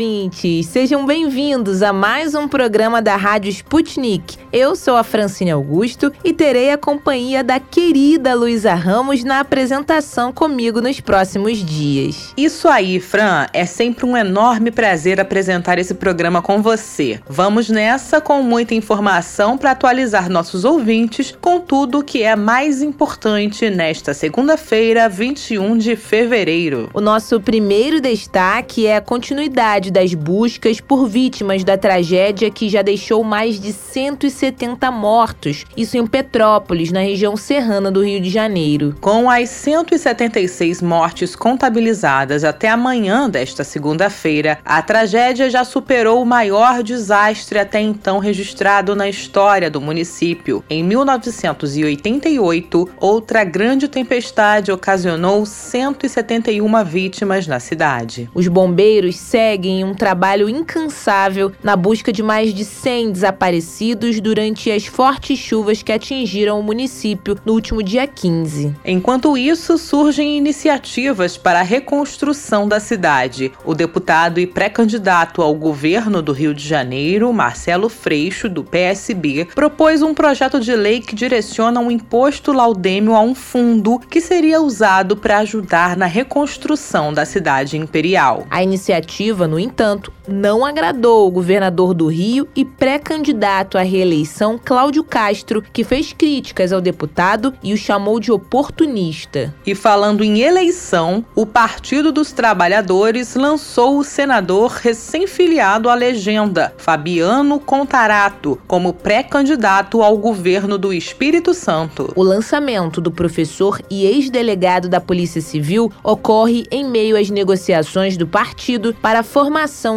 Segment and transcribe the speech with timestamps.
[0.00, 0.64] Ouvintes!
[0.64, 4.38] Sejam bem-vindos a mais um programa da Rádio Sputnik.
[4.50, 10.32] Eu sou a Francine Augusto e terei a companhia da querida Luísa Ramos na apresentação
[10.32, 12.32] comigo nos próximos dias.
[12.34, 13.46] Isso aí, Fran!
[13.52, 17.20] É sempre um enorme prazer apresentar esse programa com você.
[17.28, 22.80] Vamos nessa com muita informação para atualizar nossos ouvintes com tudo o que é mais
[22.80, 26.88] importante nesta segunda-feira, 21 de fevereiro.
[26.94, 29.50] O nosso primeiro destaque é a continuação
[29.90, 36.06] das buscas por vítimas da tragédia que já deixou mais de 170 mortos, isso em
[36.06, 38.94] Petrópolis, na região serrana do Rio de Janeiro.
[39.00, 46.82] Com as 176 mortes contabilizadas até amanhã desta segunda-feira, a tragédia já superou o maior
[46.82, 50.62] desastre até então registrado na história do município.
[50.68, 58.28] Em 1988, outra grande tempestade ocasionou 171 vítimas na cidade.
[58.34, 64.86] Os bombeiros seguem um trabalho incansável na busca de mais de 100 desaparecidos durante as
[64.86, 68.74] fortes chuvas que atingiram o município no último dia 15.
[68.84, 73.52] Enquanto isso, surgem iniciativas para a reconstrução da cidade.
[73.64, 80.02] O deputado e pré-candidato ao governo do Rio de Janeiro, Marcelo Freixo, do PSB, propôs
[80.02, 85.16] um projeto de lei que direciona um imposto laudêmio a um fundo que seria usado
[85.16, 88.46] para ajudar na reconstrução da cidade imperial.
[88.50, 94.60] A iniciativa iniciativa, no entanto, não agradou o governador do Rio e pré-candidato à reeleição
[94.62, 99.54] Cláudio Castro, que fez críticas ao deputado e o chamou de oportunista.
[99.64, 107.60] E falando em eleição, o Partido dos Trabalhadores lançou o senador recém-filiado à legenda, Fabiano
[107.60, 112.12] Contarato, como pré-candidato ao governo do Espírito Santo.
[112.16, 118.26] O lançamento do professor e ex-delegado da Polícia Civil ocorre em meio às negociações do
[118.26, 119.49] partido para a formação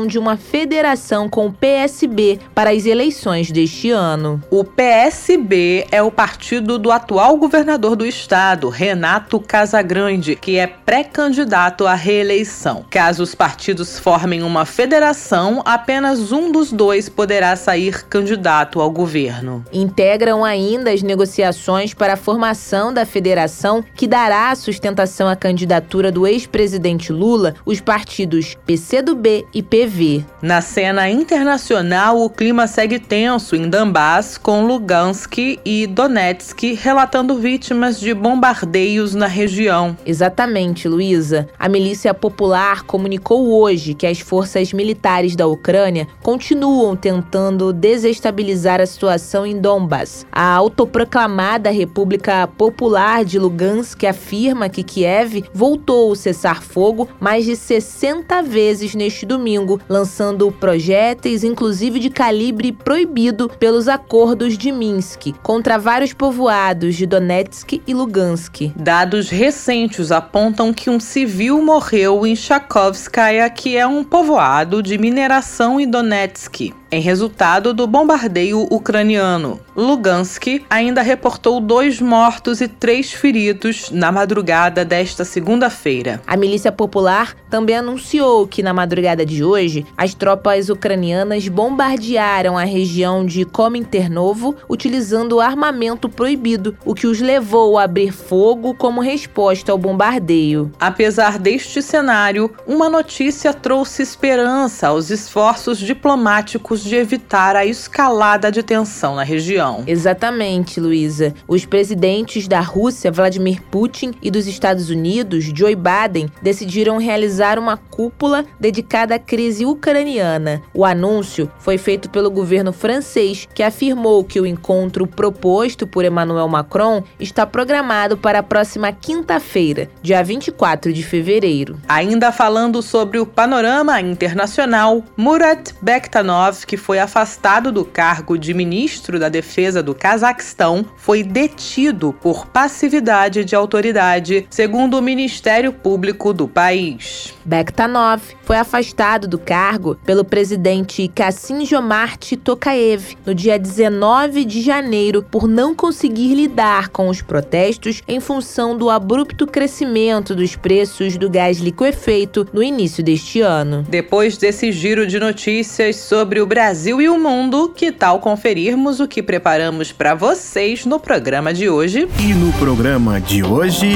[0.08, 4.42] de uma federação com o PSB para as eleições deste ano.
[4.50, 11.86] O PSB é o partido do atual governador do estado, Renato Casagrande, que é pré-candidato
[11.86, 12.84] à reeleição.
[12.90, 19.64] Caso os partidos formem uma federação, apenas um dos dois poderá sair candidato ao governo.
[19.72, 26.26] Integram ainda as negociações para a formação da federação que dará sustentação à candidatura do
[26.26, 30.26] ex-presidente Lula, os partidos PC PCdoB e PV.
[30.42, 38.00] Na cena internacional, o clima segue tenso em Donbass, com Lugansk e Donetsk relatando vítimas
[38.00, 39.98] de bombardeios na região.
[40.06, 41.48] Exatamente, Luísa.
[41.58, 48.86] A milícia popular comunicou hoje que as forças militares da Ucrânia continuam tentando desestabilizar a
[48.86, 50.26] situação em Donbass.
[50.32, 58.42] A autoproclamada República Popular de Lugansk afirma que Kiev voltou o cessar-fogo mais de 60
[58.44, 65.78] vezes vezes neste domingo, lançando projéteis, inclusive de calibre proibido pelos acordos de Minsk, contra
[65.78, 68.72] vários povoados de Donetsk e Lugansk.
[68.76, 75.80] Dados recentes apontam que um civil morreu em Chakovskaya, que é um povoado de mineração
[75.80, 79.60] em Donetsk em resultado do bombardeio ucraniano.
[79.76, 86.22] Lugansk ainda reportou dois mortos e três feridos na madrugada desta segunda-feira.
[86.28, 92.64] A milícia popular também anunciou que na madrugada de hoje as tropas ucranianas bombardearam a
[92.64, 99.72] região de Kominternovo utilizando armamento proibido, o que os levou a abrir fogo como resposta
[99.72, 100.72] ao bombardeio.
[100.80, 108.62] Apesar deste cenário, uma notícia trouxe esperança aos esforços diplomáticos de evitar a escalada de
[108.62, 109.84] tensão na região.
[109.88, 111.34] Exatamente, Luísa.
[111.48, 117.78] Os presidentes da Rússia, Vladimir Putin, e dos Estados Unidos, Joe Biden, decidiram realizar uma
[117.78, 120.62] cúpula dedicada à crise ucraniana.
[120.74, 126.48] O anúncio foi feito pelo governo francês, que afirmou que o encontro proposto por Emmanuel
[126.48, 131.78] Macron está programado para a próxima quinta-feira, dia 24 de fevereiro.
[131.88, 139.20] Ainda falando sobre o panorama internacional, Murat Bektanov, que foi afastado do cargo de ministro
[139.20, 146.48] da Defesa do Cazaquistão, foi detido por passividade de autoridade, segundo o Ministério Público do
[146.48, 147.32] país.
[147.46, 155.22] Bektanov foi afastado do cargo pelo presidente Kassim Jomart Tokayev no dia 19 de janeiro
[155.22, 161.30] por não conseguir lidar com os protestos em função do abrupto crescimento dos preços do
[161.30, 163.86] gás liquefeito no início deste ano.
[163.88, 169.08] Depois desse giro de notícias sobre o Brasil e o mundo, que tal conferirmos o
[169.08, 172.08] que preparamos para vocês no programa de hoje?
[172.20, 173.94] E no programa de hoje.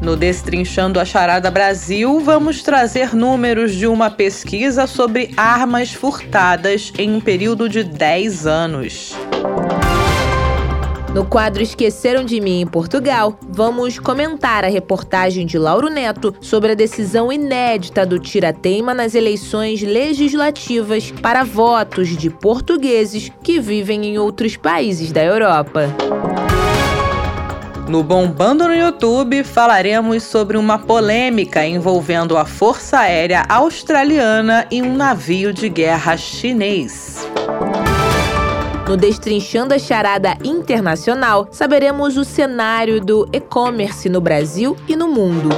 [0.00, 7.14] No Destrinchando a Charada Brasil, vamos trazer números de uma pesquisa sobre armas furtadas em
[7.14, 9.14] um período de 10 anos.
[11.14, 16.72] No quadro Esqueceram de Mim em Portugal, vamos comentar a reportagem de Lauro Neto sobre
[16.72, 24.18] a decisão inédita do Tirateima nas eleições legislativas para votos de portugueses que vivem em
[24.18, 25.94] outros países da Europa.
[27.86, 34.96] No Bombando no YouTube, falaremos sobre uma polêmica envolvendo a Força Aérea Australiana e um
[34.96, 37.28] navio de guerra chinês.
[38.88, 45.50] No Destrinchando a Charada Internacional, saberemos o cenário do e-commerce no Brasil e no mundo.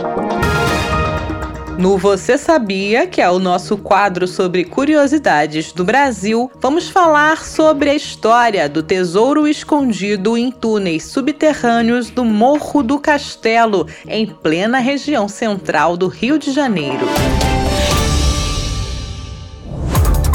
[1.78, 7.90] No Você Sabia, que é o nosso quadro sobre curiosidades do Brasil, vamos falar sobre
[7.90, 15.28] a história do tesouro escondido em túneis subterrâneos do Morro do Castelo, em plena região
[15.28, 17.06] central do Rio de Janeiro.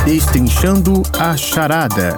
[0.05, 2.17] Destrinchando a Charada.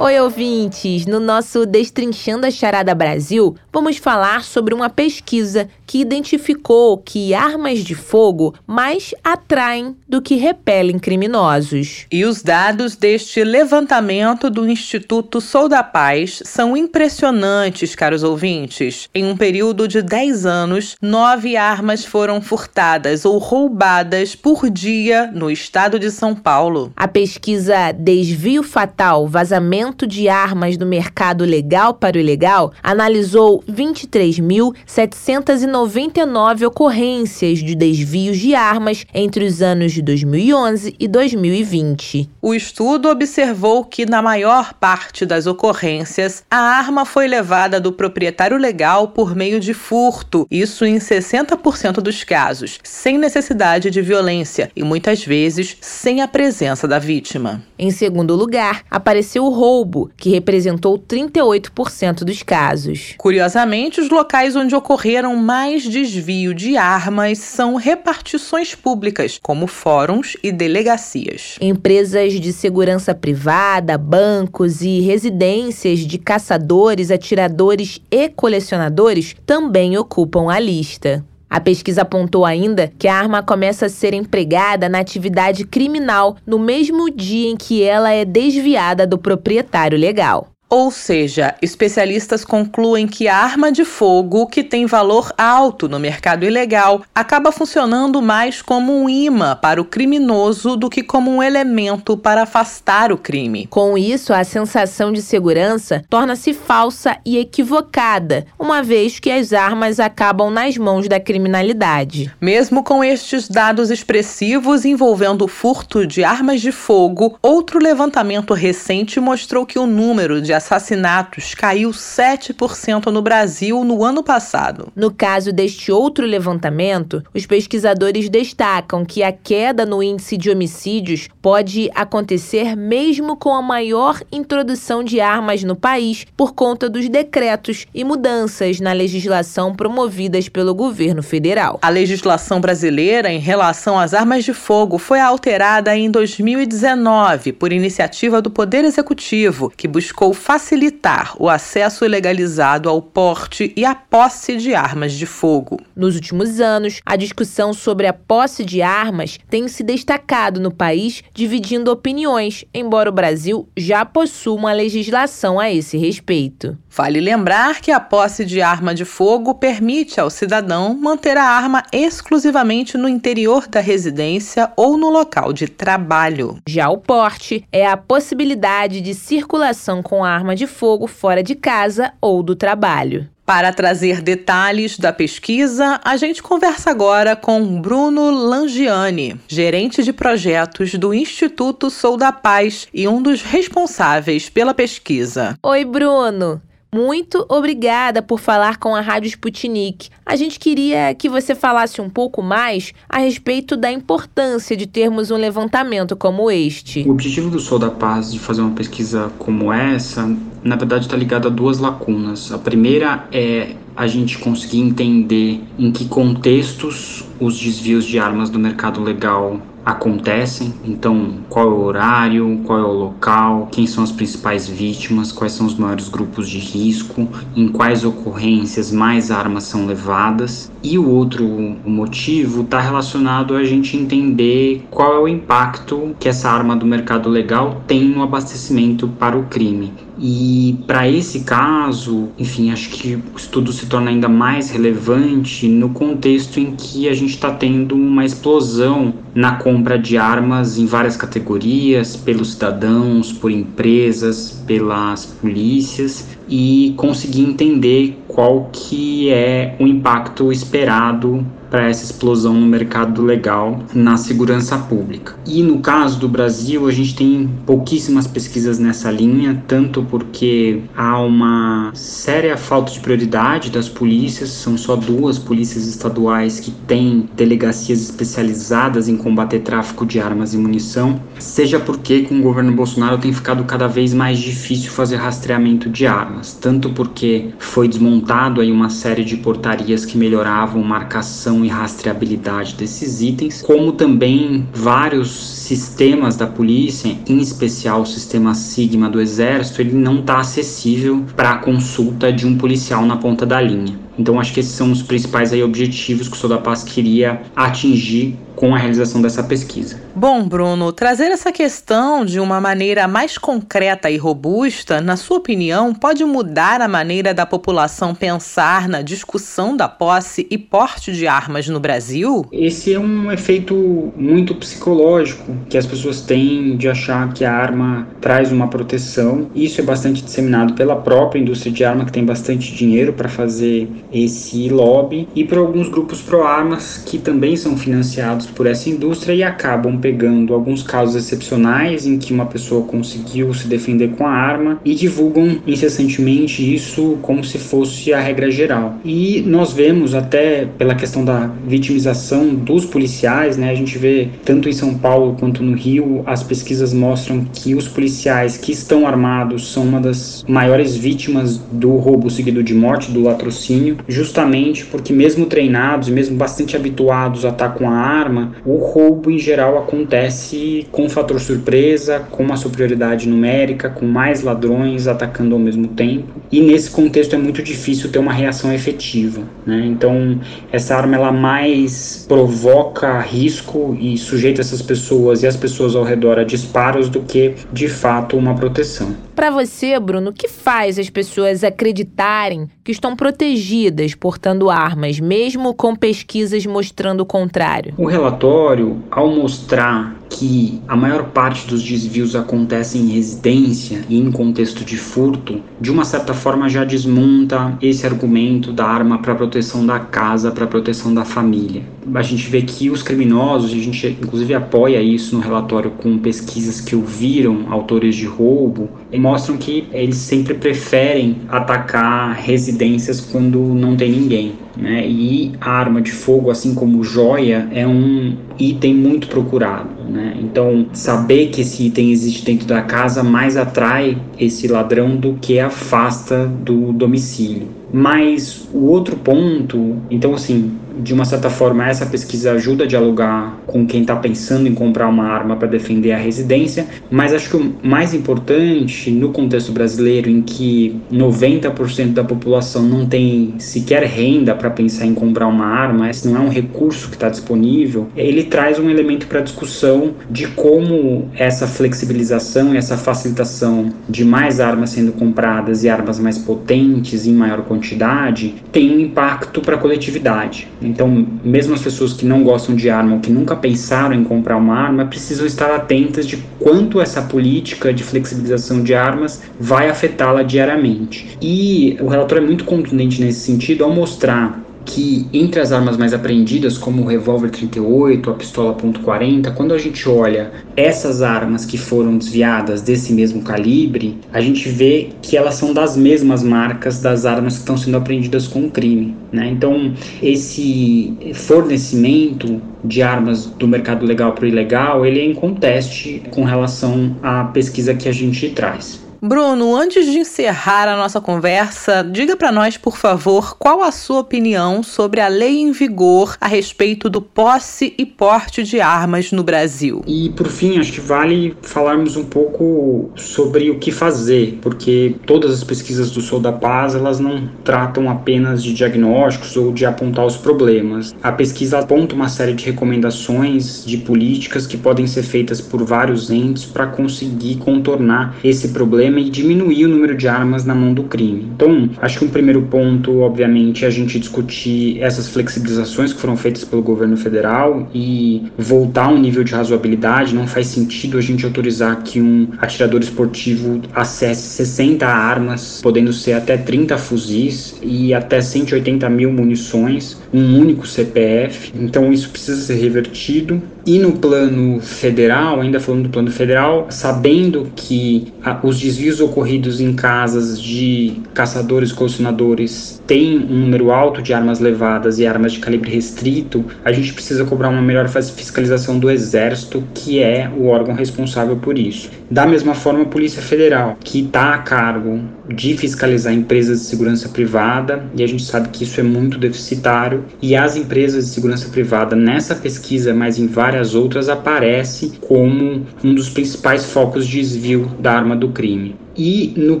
[0.00, 1.06] Oi, ouvintes!
[1.06, 7.80] No nosso Destrinchando a Charada Brasil, vamos falar sobre uma pesquisa que identificou que armas
[7.80, 12.06] de fogo mais atraem do que repelem criminosos.
[12.12, 19.08] E os dados deste levantamento do Instituto Sou da Paz são impressionantes, caros ouvintes.
[19.12, 25.50] Em um período de 10 anos, nove armas foram furtadas ou roubadas por dia no
[25.50, 26.92] estado de São Paulo.
[26.94, 36.66] A pesquisa Desvio Fatal, Vazamento de armas do mercado legal para o ilegal analisou 23.799
[36.66, 42.28] ocorrências de desvios de armas entre os anos de 2011 e 2020.
[42.40, 48.56] O estudo observou que, na maior parte das ocorrências, a arma foi levada do proprietário
[48.56, 54.82] legal por meio de furto, isso em 60% dos casos, sem necessidade de violência e
[54.82, 57.62] muitas vezes sem a presença da vítima.
[57.78, 63.14] Em segundo lugar, apareceu o roubo roubo, que representou 38% dos casos.
[63.16, 70.50] Curiosamente, os locais onde ocorreram mais desvio de armas são repartições públicas, como fóruns e
[70.50, 71.56] delegacias.
[71.60, 80.58] Empresas de segurança privada, bancos e residências de caçadores, atiradores e colecionadores também ocupam a
[80.58, 81.24] lista.
[81.50, 86.58] A pesquisa apontou ainda que a arma começa a ser empregada na atividade criminal no
[86.58, 90.48] mesmo dia em que ela é desviada do proprietário legal.
[90.70, 96.44] Ou seja, especialistas concluem que a arma de fogo, que tem valor alto no mercado
[96.44, 102.18] ilegal, acaba funcionando mais como um imã para o criminoso do que como um elemento
[102.18, 103.66] para afastar o crime.
[103.70, 109.98] Com isso, a sensação de segurança torna-se falsa e equivocada, uma vez que as armas
[109.98, 112.30] acabam nas mãos da criminalidade.
[112.38, 119.18] Mesmo com estes dados expressivos envolvendo o furto de armas de fogo, outro levantamento recente
[119.18, 124.92] mostrou que o número de assassinatos caiu 7% no Brasil no ano passado.
[124.94, 131.28] No caso deste outro levantamento, os pesquisadores destacam que a queda no índice de homicídios
[131.40, 137.86] pode acontecer mesmo com a maior introdução de armas no país por conta dos decretos
[137.94, 141.78] e mudanças na legislação promovidas pelo governo federal.
[141.80, 148.42] A legislação brasileira em relação às armas de fogo foi alterada em 2019 por iniciativa
[148.42, 154.74] do Poder Executivo, que buscou facilitar o acesso legalizado ao porte e à posse de
[154.74, 155.78] armas de fogo.
[155.94, 161.22] Nos últimos anos, a discussão sobre a posse de armas tem se destacado no país,
[161.34, 166.78] dividindo opiniões, embora o Brasil já possua uma legislação a esse respeito.
[166.90, 171.82] Vale lembrar que a posse de arma de fogo permite ao cidadão manter a arma
[171.92, 176.58] exclusivamente no interior da residência ou no local de trabalho.
[176.66, 182.12] Já o porte é a possibilidade de circulação com arma de fogo fora de casa
[182.20, 183.28] ou do trabalho.
[183.48, 190.92] Para trazer detalhes da pesquisa, a gente conversa agora com Bruno Langiani, gerente de projetos
[190.92, 195.56] do Instituto Sou da Paz e um dos responsáveis pela pesquisa.
[195.62, 196.60] Oi, Bruno.
[196.92, 200.08] Muito obrigada por falar com a Rádio Sputnik.
[200.24, 205.30] A gente queria que você falasse um pouco mais a respeito da importância de termos
[205.30, 207.02] um levantamento como este.
[207.06, 211.16] O objetivo do Sol da Paz de fazer uma pesquisa como essa, na verdade, está
[211.16, 212.50] ligado a duas lacunas.
[212.52, 218.58] A primeira é a gente conseguir entender em que contextos os desvios de armas do
[218.58, 220.74] mercado legal acontecem.
[220.84, 225.52] Então, qual é o horário, qual é o local, quem são as principais vítimas, quais
[225.52, 230.70] são os maiores grupos de risco, em quais ocorrências mais armas são levadas.
[230.82, 231.46] E o outro
[231.84, 237.28] motivo está relacionado a gente entender qual é o impacto que essa arma do mercado
[237.28, 239.92] legal tem no abastecimento para o crime.
[240.20, 245.90] E para esse caso, enfim, acho que o estudo se torna ainda mais relevante no
[245.90, 251.16] contexto em que a gente está tendo uma explosão na compra de armas em várias
[251.16, 260.50] categorias, pelos cidadãos, por empresas, pelas polícias e conseguir entender qual que é o impacto
[260.50, 265.34] esperado para essa explosão no mercado legal na segurança pública.
[265.46, 271.20] E no caso do Brasil, a gente tem pouquíssimas pesquisas nessa linha, tanto porque há
[271.20, 278.00] uma séria falta de prioridade das polícias, são só duas polícias estaduais que têm delegacias
[278.02, 283.32] especializadas em combater tráfico de armas e munição, seja porque com o governo Bolsonaro tem
[283.32, 288.90] ficado cada vez mais difícil fazer rastreamento de armas, tanto porque foi desmontado aí uma
[288.90, 296.46] série de portarias que melhoravam marcação e rastreabilidade desses itens, como também vários sistemas da
[296.46, 302.46] polícia, em especial o sistema Sigma do Exército, ele não está acessível para consulta de
[302.46, 304.07] um policial na ponta da linha.
[304.18, 308.74] Então acho que esses são os principais aí objetivos que o Sodapaz queria atingir com
[308.74, 310.00] a realização dessa pesquisa.
[310.16, 315.94] Bom, Bruno, trazer essa questão de uma maneira mais concreta e robusta, na sua opinião,
[315.94, 321.68] pode mudar a maneira da população pensar na discussão da posse e porte de armas
[321.68, 322.44] no Brasil?
[322.50, 328.08] Esse é um efeito muito psicológico que as pessoas têm de achar que a arma
[328.20, 329.48] traz uma proteção.
[329.54, 333.88] Isso é bastante disseminado pela própria indústria de arma, que tem bastante dinheiro para fazer
[334.12, 339.42] esse lobby, e por alguns grupos pró-armas que também são financiados por essa indústria e
[339.42, 344.80] acabam pegando alguns casos excepcionais em que uma pessoa conseguiu se defender com a arma
[344.84, 348.96] e divulgam incessantemente isso como se fosse a regra geral.
[349.04, 353.70] E nós vemos até pela questão da vitimização dos policiais, né?
[353.70, 357.86] A gente vê tanto em São Paulo quanto no Rio, as pesquisas mostram que os
[357.86, 363.22] policiais que estão armados são uma das maiores vítimas do roubo seguido de morte, do
[363.22, 368.76] latrocínio, justamente porque mesmo treinados e mesmo bastante habituados a estar com a arma o
[368.76, 375.54] roubo em geral acontece com fator surpresa, com uma superioridade numérica, com mais ladrões atacando
[375.54, 376.28] ao mesmo tempo.
[376.50, 379.42] E nesse contexto é muito difícil ter uma reação efetiva.
[379.66, 379.84] Né?
[379.86, 380.38] Então,
[380.72, 386.38] essa arma ela mais provoca risco e sujeita essas pessoas e as pessoas ao redor
[386.38, 389.27] a disparos do que de fato uma proteção.
[389.38, 395.72] Para você, Bruno, o que faz as pessoas acreditarem que estão protegidas portando armas, mesmo
[395.74, 397.94] com pesquisas mostrando o contrário?
[397.96, 404.30] O relatório, ao mostrar que a maior parte dos desvios acontecem em residência e em
[404.30, 409.86] contexto de furto, de uma certa forma já desmonta esse argumento da arma para proteção
[409.86, 411.82] da casa, para proteção da família.
[412.14, 416.80] A gente vê que os criminosos, a gente inclusive apoia isso no relatório com pesquisas
[416.80, 424.10] que ouviram autores de roubo, mostram que eles sempre preferem atacar residências quando não tem
[424.10, 424.67] ninguém.
[424.78, 425.06] Né?
[425.08, 429.88] E arma de fogo, assim como joia, é um item muito procurado.
[430.08, 430.36] Né?
[430.40, 435.58] Então, saber que esse item existe dentro da casa mais atrai esse ladrão do que
[435.58, 437.68] afasta do domicílio.
[437.92, 443.58] Mas o outro ponto, então assim, de uma certa forma, essa pesquisa ajuda a dialogar
[443.66, 447.56] com quem está pensando em comprar uma arma para defender a residência, mas acho que
[447.56, 454.54] o mais importante no contexto brasileiro, em que 90% da população não tem sequer renda
[454.54, 458.44] para pensar em comprar uma arma, esse não é um recurso que está disponível, ele
[458.44, 464.90] traz um elemento para discussão de como essa flexibilização e essa facilitação de mais armas
[464.90, 470.68] sendo compradas e armas mais potentes em maior quantidade tem um impacto para a coletividade.
[470.88, 474.56] Então, mesmo as pessoas que não gostam de arma ou que nunca pensaram em comprar
[474.56, 480.42] uma arma, precisam estar atentas de quanto essa política de flexibilização de armas vai afetá-la
[480.42, 481.36] diariamente.
[481.40, 486.14] E o relatório é muito contundente nesse sentido ao mostrar que entre as armas mais
[486.14, 491.76] apreendidas, como o revólver 38, a pistola .40, quando a gente olha essas armas que
[491.76, 497.26] foram desviadas desse mesmo calibre, a gente vê que elas são das mesmas marcas das
[497.26, 499.14] armas que estão sendo apreendidas com o crime.
[499.30, 499.50] Né?
[499.50, 499.92] Então,
[500.22, 506.44] esse fornecimento de armas do mercado legal para o ilegal, ele é em conteste com
[506.44, 509.07] relação à pesquisa que a gente traz.
[509.20, 514.20] Bruno, antes de encerrar a nossa conversa, diga para nós, por favor, qual a sua
[514.20, 519.42] opinião sobre a lei em vigor a respeito do posse e porte de armas no
[519.42, 520.02] Brasil.
[520.06, 525.52] E por fim, acho que vale falarmos um pouco sobre o que fazer, porque todas
[525.52, 530.26] as pesquisas do Sou da Paz, elas não tratam apenas de diagnósticos ou de apontar
[530.26, 531.12] os problemas.
[531.24, 536.30] A pesquisa aponta uma série de recomendações de políticas que podem ser feitas por vários
[536.30, 540.92] entes para conseguir contornar esse problema problema e diminuir o número de armas na mão
[540.92, 541.48] do crime.
[541.54, 546.36] Então, acho que um primeiro ponto, obviamente, é a gente discutir essas flexibilizações que foram
[546.36, 550.34] feitas pelo governo federal e voltar a um nível de razoabilidade.
[550.34, 556.34] Não faz sentido a gente autorizar que um atirador esportivo acesse 60 armas, podendo ser
[556.34, 561.72] até 30 fuzis e até 180 mil munições, um único CPF.
[561.74, 563.62] Então, isso precisa ser revertido.
[563.86, 569.80] E no plano federal, ainda falando do plano federal, sabendo que ah, os desvios ocorridos
[569.80, 575.60] em casas de caçadores colecionadores têm um número alto de armas levadas e armas de
[575.60, 580.94] calibre restrito, a gente precisa cobrar uma melhor fiscalização do Exército, que é o órgão
[580.94, 582.10] responsável por isso.
[582.30, 587.28] Da mesma forma, a Polícia Federal, que está a cargo de fiscalizar empresas de segurança
[587.30, 591.70] privada, e a gente sabe que isso é muito deficitário, e as empresas de segurança
[591.70, 597.90] privada nessa pesquisa, mas em várias outras, aparece como um dos principais focos de desvio
[597.98, 598.94] da arma do crime.
[599.18, 599.80] E no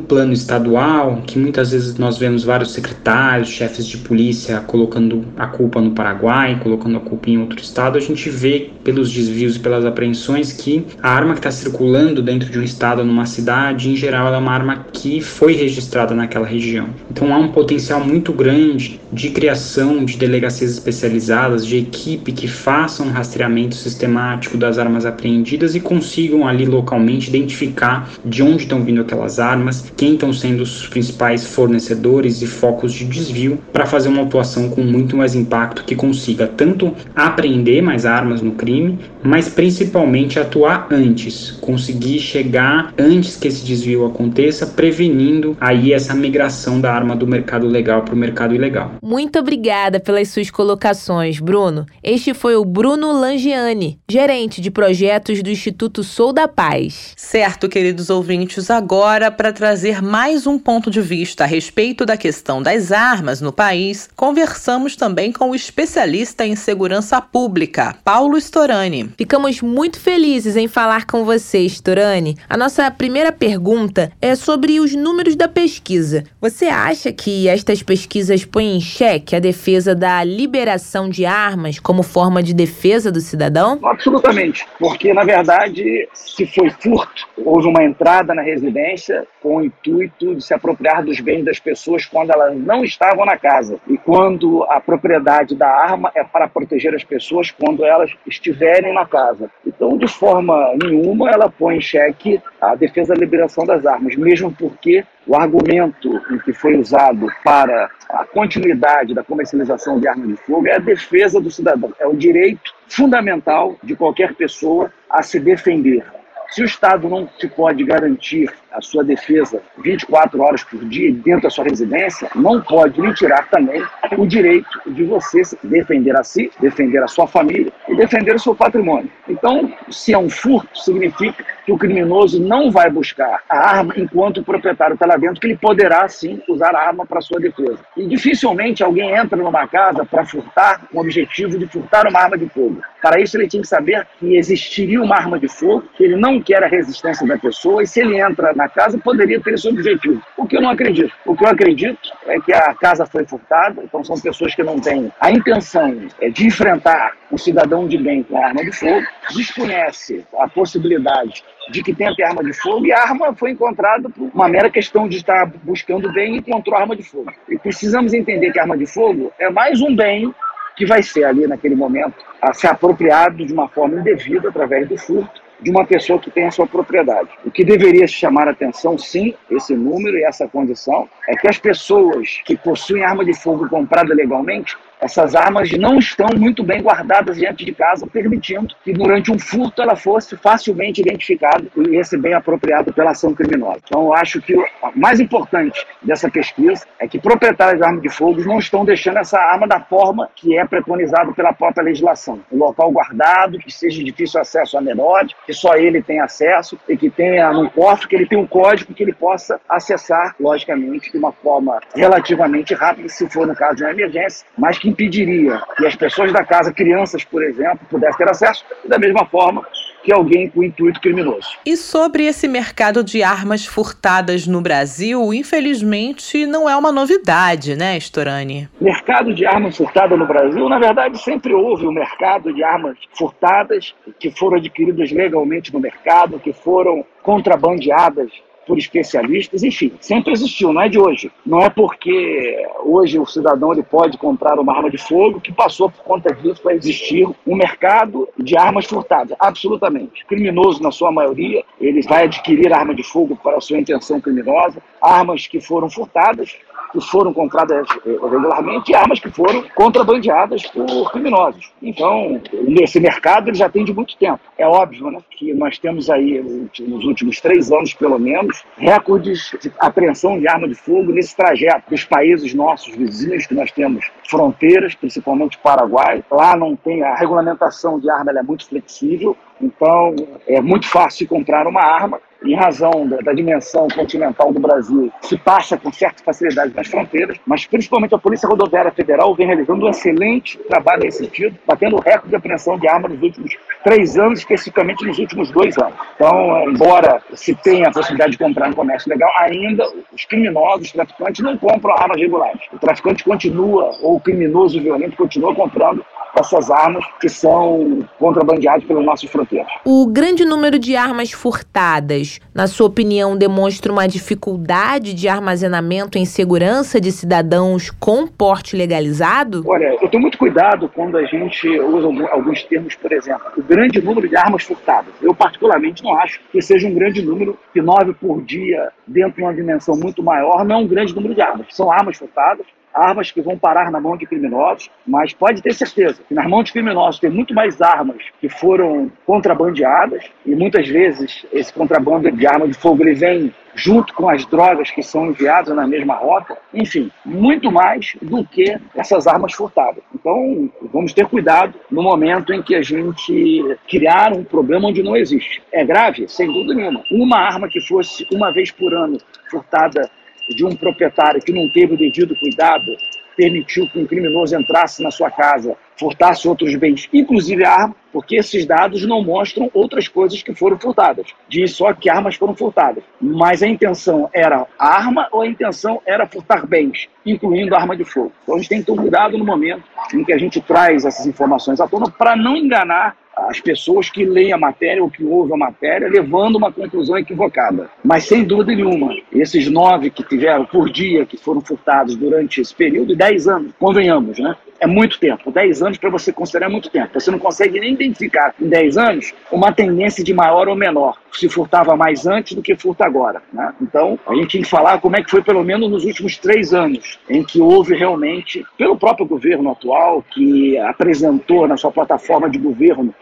[0.00, 5.80] plano estadual, que muitas vezes nós vemos vários secretários, chefes de polícia colocando a culpa
[5.80, 9.84] no Paraguai, colocando a culpa em outro estado, a gente vê pelos desvios e pelas
[9.84, 14.34] apreensões que a arma que está circulando dentro de um estado numa cidade, em geral,
[14.34, 16.88] é uma arma que foi registrada naquela região.
[17.08, 23.06] Então há um potencial muito grande de criação de delegacias especializadas, de equipe que façam
[23.06, 29.00] um rastreamento sistemático das armas apreendidas e consigam ali localmente identificar de onde estão vindo
[29.00, 34.08] aquelas as armas, quem estão sendo os principais fornecedores e focos de desvio para fazer
[34.08, 39.48] uma atuação com muito mais impacto que consiga tanto apreender mais armas no crime, mas
[39.48, 46.92] principalmente atuar antes, conseguir chegar antes que esse desvio aconteça, prevenindo aí essa migração da
[46.92, 48.92] arma do mercado legal para o mercado ilegal.
[49.02, 51.84] Muito obrigada pelas suas colocações, Bruno.
[52.02, 57.12] Este foi o Bruno Langiani, gerente de projetos do Instituto Sou da Paz.
[57.16, 62.16] Certo, queridos ouvintes, agora agora para trazer mais um ponto de vista a respeito da
[62.16, 69.10] questão das armas no país, conversamos também com o especialista em segurança pública, Paulo Storani.
[69.18, 72.36] Ficamos muito felizes em falar com você, Storani.
[72.48, 76.22] A nossa primeira pergunta é sobre os números da pesquisa.
[76.40, 82.04] Você acha que estas pesquisas põem em xeque a defesa da liberação de armas como
[82.04, 83.80] forma de defesa do cidadão?
[83.82, 89.07] Absolutamente, porque na verdade, se foi furto, houve uma entrada na residência
[89.42, 93.36] com o intuito de se apropriar dos bens das pessoas quando elas não estavam na
[93.36, 93.78] casa.
[93.86, 99.06] E quando a propriedade da arma é para proteger as pessoas quando elas estiverem na
[99.06, 99.50] casa.
[99.66, 104.52] Então, de forma nenhuma, ela põe em xeque a defesa da liberação das armas, mesmo
[104.52, 110.66] porque o argumento que foi usado para a continuidade da comercialização de armas de fogo
[110.66, 116.04] é a defesa do cidadão, é o direito fundamental de qualquer pessoa a se defender.
[116.50, 121.42] Se o Estado não te pode garantir a sua defesa 24 horas por dia dentro
[121.42, 123.82] da sua residência, não pode lhe tirar também
[124.16, 128.54] o direito de você defender a si, defender a sua família e defender o seu
[128.54, 129.10] patrimônio.
[129.28, 134.38] Então, se é um furto, significa que o criminoso não vai buscar a arma enquanto
[134.38, 137.78] o proprietário está lá dentro, que ele poderá sim usar a arma para sua defesa.
[137.94, 142.38] E dificilmente alguém entra numa casa para furtar com o objetivo de furtar uma arma
[142.38, 142.80] de fogo.
[143.02, 146.40] Para isso, ele tinha que saber que existiria uma arma de fogo, que ele não
[146.40, 150.22] quer a resistência da pessoa, e se ele entra na casa, poderia ter esse objetivo.
[150.38, 151.12] O que eu não acredito.
[151.26, 154.80] O que eu acredito é que a casa foi furtada, então são pessoas que não
[154.80, 160.24] têm a intenção é, de enfrentar um cidadão de bem com arma de fogo, desconhece
[160.38, 164.48] a possibilidade de que tenha arma de fogo e a arma foi encontrada por uma
[164.48, 167.32] mera questão de estar buscando bem e encontrou arma de fogo.
[167.48, 170.34] E precisamos entender que arma de fogo é mais um bem
[170.76, 174.96] que vai ser ali naquele momento a ser apropriado de uma forma indevida através do
[174.96, 177.28] furto de uma pessoa que tem a sua propriedade.
[177.44, 181.58] O que deveria chamar a atenção, sim, esse número e essa condição, é que as
[181.58, 187.36] pessoas que possuem arma de fogo comprada legalmente essas armas não estão muito bem guardadas
[187.36, 192.34] diante de casa, permitindo que durante um furto ela fosse facilmente identificada e esse bem
[192.34, 193.80] apropriado pela ação criminosa.
[193.84, 198.08] Então, eu acho que o mais importante dessa pesquisa é que proprietários de armas de
[198.08, 202.40] fogo não estão deixando essa arma da forma que é preconizado pela própria legislação.
[202.50, 206.96] Um local guardado, que seja difícil acesso a menores, que só ele tem acesso e
[206.96, 211.18] que tenha no cofre, que ele tenha um código que ele possa acessar, logicamente, de
[211.18, 215.86] uma forma relativamente rápida, se for no caso de uma emergência, mas que impediria que
[215.86, 219.66] as pessoas da casa, crianças, por exemplo, pudessem ter acesso, da mesma forma
[220.02, 221.48] que alguém com intuito criminoso.
[221.66, 227.96] E sobre esse mercado de armas furtadas no Brasil, infelizmente não é uma novidade, né,
[227.98, 228.68] Storani?
[228.80, 233.94] Mercado de armas furtadas no Brasil, na verdade, sempre houve um mercado de armas furtadas
[234.18, 238.30] que foram adquiridas legalmente no mercado, que foram contrabandeadas
[238.68, 241.32] por especialistas, enfim, sempre existiu, não é de hoje.
[241.44, 245.90] Não é porque hoje o cidadão ele pode comprar uma arma de fogo que passou
[245.90, 250.26] por conta disso a existir um mercado de armas furtadas, absolutamente.
[250.26, 254.82] Criminoso na sua maioria, ele vai adquirir arma de fogo para a sua intenção criminosa,
[255.00, 256.54] armas que foram furtadas,
[256.92, 261.70] que foram compradas eh, regularmente e armas que foram contrabandeadas por criminosos.
[261.82, 264.40] Então, nesse mercado ele já tem de muito tempo.
[264.56, 266.40] É óbvio né, que nós temos aí,
[266.80, 271.90] nos últimos três anos pelo menos, recordes de apreensão de arma de fogo nesse trajeto
[271.90, 276.24] dos países nossos vizinhos, que nós temos fronteiras, principalmente Paraguai.
[276.30, 280.14] Lá não tem a regulamentação de arma, é muito flexível, então
[280.46, 285.36] é muito fácil comprar uma arma em razão da, da, dimensão continental do Brasil, se
[285.36, 289.90] passa com certa facilidade nas fronteiras, mas principalmente a Polícia Rodoviária Federal vem realizando um
[289.90, 294.38] excelente trabalho nesse sentido, batendo o recorde de apreensão de armas nos últimos três anos,
[294.38, 295.94] especificamente nos últimos dois anos.
[296.14, 300.92] Então, embora se tenha a possibilidade de comprar no comércio legal, ainda os criminosos, os
[300.92, 302.60] traficantes, não compram armas regulares.
[302.72, 306.04] O traficante continua, ou o criminoso violento continua comprando
[306.36, 309.47] essas armas que são contrabandeadas pelas nossas fronteiras.
[309.84, 316.24] O grande número de armas furtadas, na sua opinião, demonstra uma dificuldade de armazenamento em
[316.24, 319.62] segurança de cidadãos com porte legalizado?
[319.66, 324.00] Olha, eu tenho muito cuidado quando a gente usa alguns termos, por exemplo, o grande
[324.00, 325.12] número de armas furtadas.
[325.22, 329.42] Eu, particularmente, não acho que seja um grande número, que nove por dia, dentro de
[329.42, 331.66] uma dimensão muito maior, não é um grande número de armas.
[331.70, 336.20] São armas furtadas, armas que vão parar na mão de criminosos, mas pode ter certeza
[336.26, 341.46] que nas mãos de criminosos tem muito mais armas que foram contrabandeadas e muitas vezes
[341.52, 345.74] esse contrabando de arma de fogo ele vem junto com as drogas que são enviadas
[345.74, 350.02] na mesma rota, enfim, muito mais do que essas armas furtadas.
[350.12, 355.16] Então, vamos ter cuidado no momento em que a gente criar um problema onde não
[355.16, 355.62] existe.
[355.72, 356.28] É grave?
[356.28, 357.02] Sem dúvida nenhuma.
[357.12, 360.10] Uma arma que fosse uma vez por ano furtada
[360.48, 362.96] de um proprietário que não teve o devido cuidado,
[363.36, 368.36] permitiu que um criminoso entrasse na sua casa, furtasse outros bens, inclusive a arma, porque
[368.36, 371.26] esses dados não mostram outras coisas que foram furtadas.
[371.48, 373.02] Diz só que armas foram furtadas.
[373.20, 378.32] Mas a intenção era arma ou a intenção era furtar bens, incluindo arma de fogo.
[378.42, 379.84] Então a gente tem que ter cuidado no momento
[380.14, 384.24] em que a gente traz essas informações à tona para não enganar as pessoas que
[384.24, 387.88] leem a matéria ou que ouvem a matéria, levando uma conclusão equivocada.
[388.02, 392.74] Mas sem dúvida nenhuma, esses nove que tiveram por dia, que foram furtados durante esse
[392.74, 394.56] período, dez anos, convenhamos, né?
[394.80, 395.50] É muito tempo.
[395.50, 397.18] 10 anos para você considerar muito tempo.
[397.18, 401.48] Você não consegue nem identificar em 10 anos uma tendência de maior ou menor, se
[401.48, 403.42] furtava mais antes do que furta agora.
[403.52, 403.74] Né?
[403.80, 406.72] Então, a gente tem que falar como é que foi pelo menos nos últimos três
[406.72, 412.58] anos, em que houve realmente, pelo próprio governo atual, que apresentou na sua plataforma de
[412.58, 413.14] governo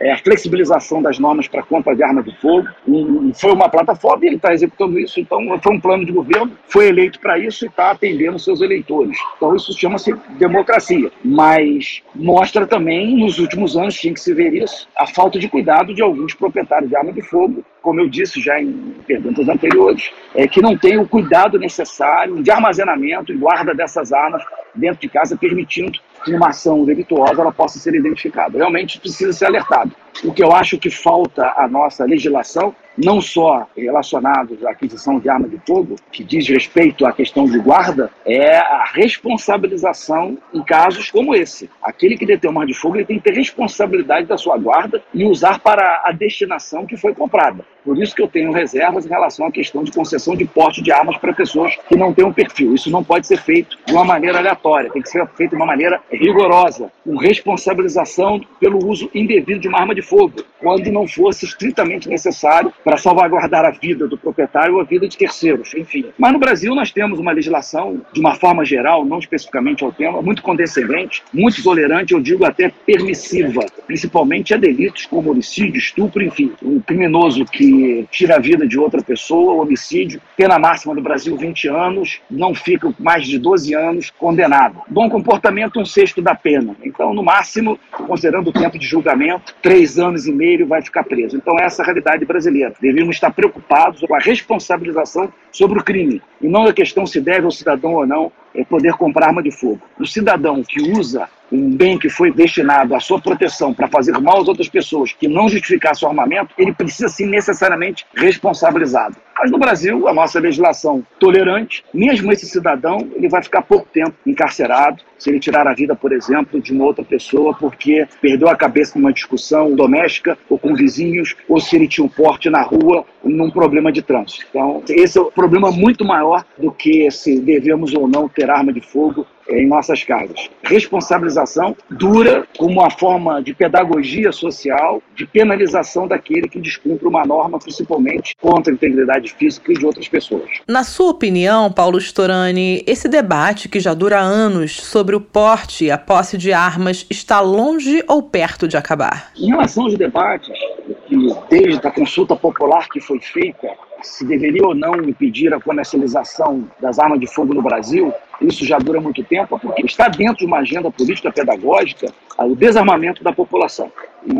[0.00, 2.68] é, a flexibilização das normas para compra de arma de fogo.
[2.86, 5.20] E foi uma plataforma e ele está executando isso.
[5.20, 9.16] Então, foi um plano de governo, foi eleito para isso e está atendendo seus eleitores.
[9.36, 11.10] Então, isso chama-se democracia.
[11.24, 15.94] Mas mostra também, nos últimos anos, tinha que se ver isso, a falta de cuidado
[15.94, 20.48] de alguns proprietários de arma de fogo, como eu disse já em perguntas anteriores, é,
[20.48, 24.42] que não tem o cuidado necessário de armazenamento e guarda dessas armas
[24.74, 28.58] dentro de casa, permitindo que uma ação delituosa ela possa ser identificada.
[28.58, 29.92] Realmente precisa ser alertado.
[30.22, 35.28] O que eu acho que falta à nossa legislação, não só relacionados à aquisição de
[35.28, 41.10] arma de fogo, que diz respeito à questão de guarda, é a responsabilização em casos
[41.10, 41.68] como esse.
[41.82, 45.02] Aquele que detém uma arma de fogo ele tem que ter responsabilidade da sua guarda
[45.12, 47.64] e usar para a destinação que foi comprada.
[47.84, 50.90] Por isso que eu tenho reservas em relação à questão de concessão de porte de
[50.90, 52.74] armas para pessoas que não têm um perfil.
[52.74, 55.66] Isso não pode ser feito de uma maneira aleatória, tem que ser feito de uma
[55.66, 61.44] maneira rigorosa, com responsabilização pelo uso indevido de uma arma de fogo, quando não fosse
[61.44, 66.06] estritamente necessário para salvaguardar a vida do proprietário ou a vida de terceiros, enfim.
[66.18, 70.22] Mas no Brasil nós temos uma legislação, de uma forma geral, não especificamente ao tema,
[70.22, 76.52] muito condescendente, muito tolerante, eu digo até permissiva, principalmente a delitos como homicídio, estupro, enfim.
[76.62, 81.68] Um criminoso que tira a vida de outra pessoa, homicídio, pena máxima no Brasil 20
[81.68, 84.80] anos, não fica mais de 12 anos condenado.
[84.88, 86.74] Bom comportamento, um sexto da pena.
[86.82, 91.36] Então, no máximo, considerando o tempo de julgamento, três anos e meio vai ficar preso.
[91.36, 92.74] Então, essa é a realidade brasileira.
[92.80, 97.44] Devemos estar preocupados com a responsabilização sobre o crime, e não a questão se deve
[97.44, 99.80] ao cidadão ou não é poder comprar arma de fogo.
[99.98, 104.40] O cidadão que usa um bem que foi destinado à sua proteção para fazer mal
[104.40, 109.16] às outras pessoas, que não justificar seu armamento, ele precisa ser necessariamente responsabilizado.
[109.36, 114.14] Mas no Brasil, a nossa legislação tolerante, mesmo esse cidadão, ele vai ficar pouco tempo
[114.26, 118.56] encarcerado se ele tirar a vida, por exemplo, de uma outra pessoa porque perdeu a
[118.56, 123.04] cabeça numa discussão doméstica ou com vizinhos, ou se ele tinha um porte na rua
[123.24, 124.44] num problema de trânsito.
[124.50, 128.72] Então, esse é um problema muito maior do que se devemos ou não ter arma
[128.72, 130.50] de fogo em nossas casas.
[130.62, 137.58] Responsabilização dura como uma forma de pedagogia social, de penalização daquele que descumpre uma norma,
[137.58, 140.50] principalmente contra a integridade física e de outras pessoas.
[140.68, 145.90] Na sua opinião, Paulo Storani, esse debate que já dura anos sobre o porte e
[145.90, 149.32] a posse de armas está longe ou perto de acabar?
[149.36, 150.58] Em relação aos debates,
[151.06, 151.16] que
[151.50, 153.68] desde a consulta popular que foi feita,
[154.06, 158.78] se deveria ou não impedir a comercialização das armas de fogo no Brasil, isso já
[158.78, 162.12] dura muito tempo, porque está dentro de uma agenda política pedagógica
[162.42, 163.92] o desarmamento da população.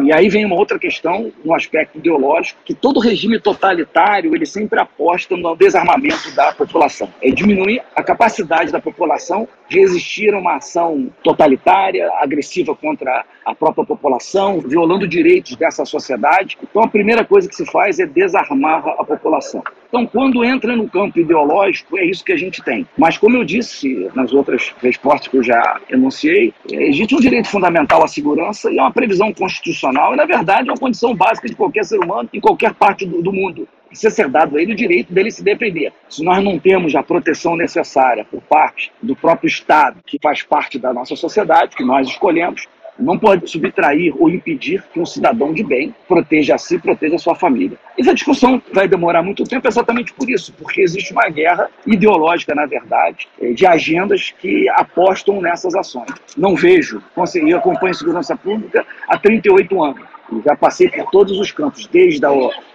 [0.03, 4.81] E aí vem uma outra questão, no aspecto ideológico, que todo regime totalitário ele sempre
[4.81, 7.09] aposta no desarmamento da população.
[7.22, 13.55] É diminuir a capacidade da população de resistir a uma ação totalitária, agressiva contra a
[13.55, 16.57] própria população, violando direitos dessa sociedade.
[16.62, 19.53] Então a primeira coisa que se faz é desarmar a população.
[19.88, 22.86] Então quando entra no campo ideológico, é isso que a gente tem.
[22.96, 28.02] Mas como eu disse nas outras respostas que eu já enunciei, existe um direito fundamental
[28.02, 31.54] à segurança e é uma previsão constitucional e, na verdade, é uma condição básica de
[31.54, 33.68] qualquer ser humano em qualquer parte do, do mundo.
[33.88, 35.92] Precisa ser dado a ele o direito dele se defender.
[36.08, 40.80] Se nós não temos a proteção necessária por parte do próprio Estado, que faz parte
[40.80, 42.66] da nossa sociedade, que nós escolhemos,
[42.98, 47.18] não pode subtrair ou impedir que um cidadão de bem proteja a si, proteja a
[47.18, 47.78] sua família.
[47.98, 52.66] Essa discussão vai demorar muito tempo exatamente por isso, porque existe uma guerra ideológica, na
[52.66, 56.11] verdade, eh, de agendas que apostam nessas ações.
[56.37, 57.02] Não vejo,
[57.46, 60.02] eu acompanho segurança pública há 38 anos,
[60.44, 62.30] já passei por todos os campos, desde a,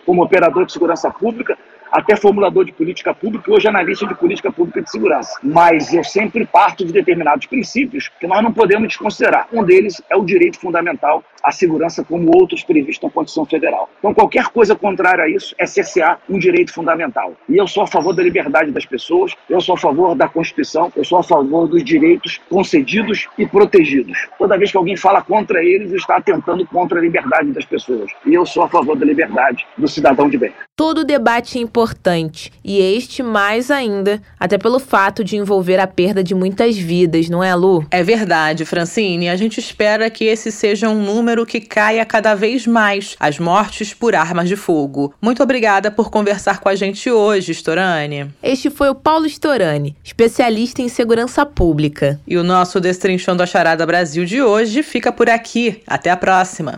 [0.06, 1.58] como operador de segurança pública
[1.92, 5.40] até formulador de política pública hoje analista de política pública de segurança.
[5.44, 9.48] Mas eu sempre parto de determinados princípios que nós não podemos desconsiderar.
[9.52, 13.90] Um deles é o direito fundamental à segurança, como outros previstos na Constituição Federal.
[14.00, 17.34] Então, qualquer coisa contrária a isso é cercear um direito fundamental.
[17.48, 20.92] E eu sou a favor da liberdade das pessoas, eu sou a favor da Constituição,
[20.96, 24.28] eu sou a favor dos direitos concedidos e protegidos.
[24.38, 28.12] Toda vez que alguém fala contra eles, está atentando contra a liberdade das pessoas.
[28.26, 30.52] E eu sou a favor da liberdade do cidadão de bem.
[30.76, 36.22] Todo debate é importante, e este mais ainda, até pelo fato de envolver a perda
[36.22, 37.86] de muitas vidas, não é, Lu?
[37.90, 39.30] É verdade, Francine.
[39.30, 43.94] A gente espera que esse seja um número que caia cada vez mais as mortes
[43.94, 45.14] por armas de fogo.
[45.22, 48.30] Muito obrigada por conversar com a gente hoje, Storani.
[48.44, 52.20] Este foi o Paulo Storani, especialista em segurança pública.
[52.28, 55.82] E o nosso Destrinchando a Charada Brasil de hoje fica por aqui.
[55.88, 56.78] Até a próxima.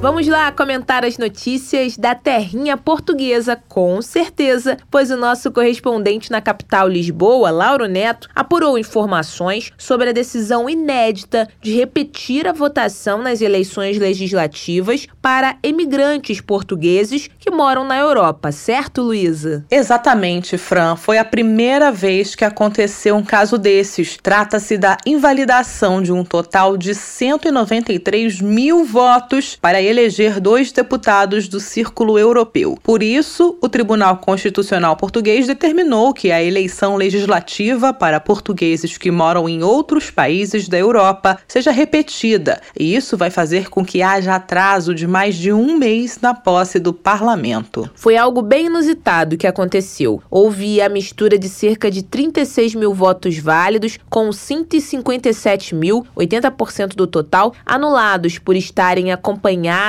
[0.00, 6.40] Vamos lá comentar as notícias da terrinha portuguesa, com certeza, pois o nosso correspondente na
[6.40, 13.42] capital Lisboa, Lauro Neto, apurou informações sobre a decisão inédita de repetir a votação nas
[13.42, 19.66] eleições legislativas para emigrantes portugueses que moram na Europa, certo, Luísa?
[19.70, 20.96] Exatamente, Fran.
[20.96, 24.16] Foi a primeira vez que aconteceu um caso desses.
[24.16, 31.58] Trata-se da invalidação de um total de 193 mil votos para eleger dois deputados do
[31.58, 32.78] Círculo Europeu.
[32.82, 39.48] Por isso, o Tribunal Constitucional Português determinou que a eleição legislativa para portugueses que moram
[39.48, 44.94] em outros países da Europa seja repetida, e isso vai fazer com que haja atraso
[44.94, 47.90] de mais de um mês na posse do parlamento.
[47.94, 50.22] Foi algo bem inusitado que aconteceu.
[50.30, 57.06] Houve a mistura de cerca de 36 mil votos válidos com 157 mil, 80% do
[57.06, 59.79] total, anulados por estarem acompanhados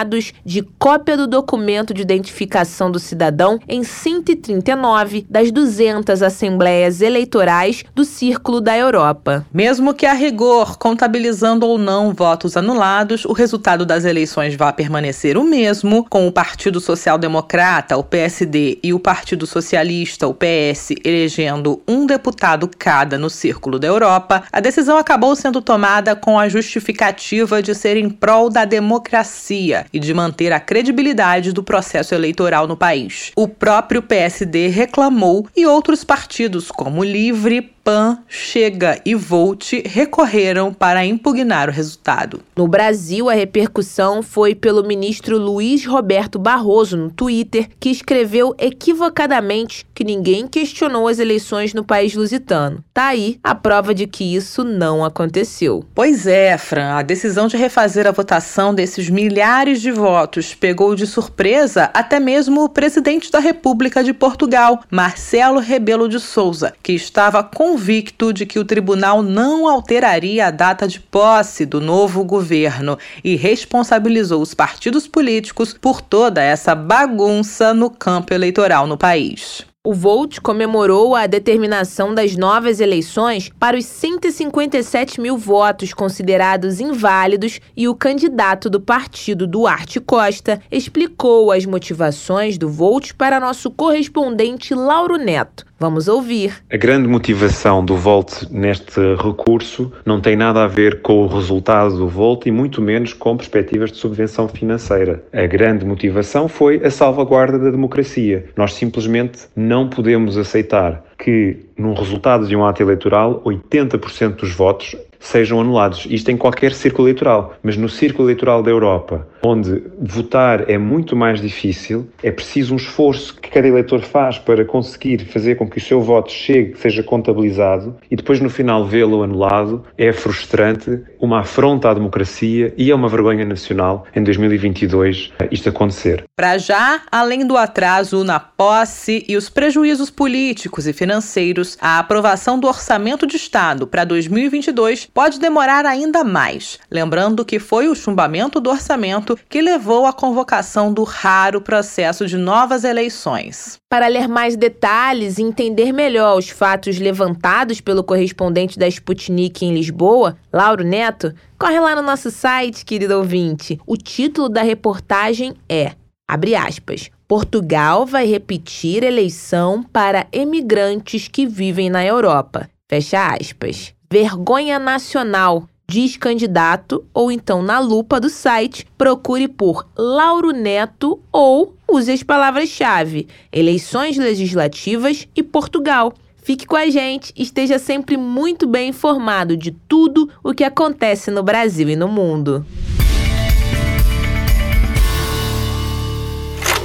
[0.46, 8.06] de cópia do documento de identificação do cidadão em 139 das 200 assembleias eleitorais do
[8.06, 9.46] Círculo da Europa.
[9.54, 15.38] Mesmo que a rigor, contabilizando ou não votos anulados, o resultado das eleições vá permanecer
[15.38, 20.96] o mesmo, com o Partido Social Democrata, o PSD, e o Partido Socialista, o PS,
[21.04, 26.48] elegendo um deputado cada no Círculo da Europa, a decisão acabou sendo tomada com a
[26.48, 32.68] justificativa de ser em prol da democracia e de manter a credibilidade do processo eleitoral
[32.68, 33.32] no país.
[33.36, 41.06] O próprio PSD reclamou e outros partidos, como Livre, PAN, Chega e Volt recorreram para
[41.06, 42.42] impugnar o resultado.
[42.56, 49.86] No Brasil, a repercussão foi pelo ministro Luiz Roberto Barroso no Twitter, que escreveu equivocadamente
[49.94, 52.84] que ninguém questionou as eleições no país lusitano.
[52.94, 55.84] Tá aí a prova de que isso não aconteceu.
[55.96, 61.08] Pois é, Fran, a decisão de refazer a votação desses milhares de votos pegou de
[61.08, 67.44] surpresa até mesmo o presidente da República de Portugal, Marcelo Rebelo de Souza, que estava
[67.44, 72.98] com convicto de que o tribunal não alteraria a data de posse do novo governo
[73.24, 79.66] e responsabilizou os partidos políticos por toda essa bagunça no campo eleitoral no país.
[79.88, 87.62] O Volt comemorou a determinação das novas eleições para os 157 mil votos considerados inválidos
[87.76, 94.76] e o candidato do partido, Duarte Costa, explicou as motivações do Volt para nosso correspondente
[94.76, 95.71] Lauro Neto.
[95.82, 96.54] Vamos ouvir.
[96.72, 101.98] A grande motivação do Volt neste recurso não tem nada a ver com o resultado
[101.98, 105.24] do Volt e muito menos com perspectivas de subvenção financeira.
[105.34, 108.46] A grande motivação foi a salvaguarda da democracia.
[108.56, 114.96] Nós simplesmente não podemos aceitar que, num resultado de um ato eleitoral, 80% dos votos
[115.20, 116.06] sejam anulados.
[116.10, 121.16] Isto em qualquer círculo eleitoral, mas no círculo eleitoral da Europa, onde votar é muito
[121.16, 125.78] mais difícil, é preciso um esforço que cada eleitor faz para conseguir fazer com que
[125.78, 131.40] o seu voto chegue, seja contabilizado e depois no final vê-lo anulado, é frustrante, uma
[131.40, 136.24] afronta à democracia e é uma vergonha nacional em 2022 isto acontecer.
[136.36, 142.60] Para já, além do atraso na posse e os prejuízos políticos e financeiros, a aprovação
[142.60, 146.80] do orçamento de Estado para 2022 pode demorar ainda mais.
[146.90, 152.38] Lembrando que foi o chumbamento do orçamento que levou à convocação do raro processo de
[152.38, 153.78] novas eleições.
[153.90, 159.74] Para ler mais detalhes e entender melhor os fatos levantados pelo correspondente da Sputnik em
[159.74, 163.80] Lisboa, Lauro Neto, corre lá no nosso site, querido ouvinte.
[163.86, 165.94] O título da reportagem é,
[166.28, 172.70] abre aspas, Portugal vai repetir eleição para emigrantes que vivem na Europa.
[172.90, 173.94] Fecha aspas.
[174.12, 181.76] Vergonha Nacional, diz candidato, ou então na lupa do site, procure por Lauro Neto ou
[181.86, 186.14] use as palavras-chave: eleições legislativas e Portugal.
[186.42, 191.44] Fique com a gente, esteja sempre muito bem informado de tudo o que acontece no
[191.44, 192.66] Brasil e no mundo.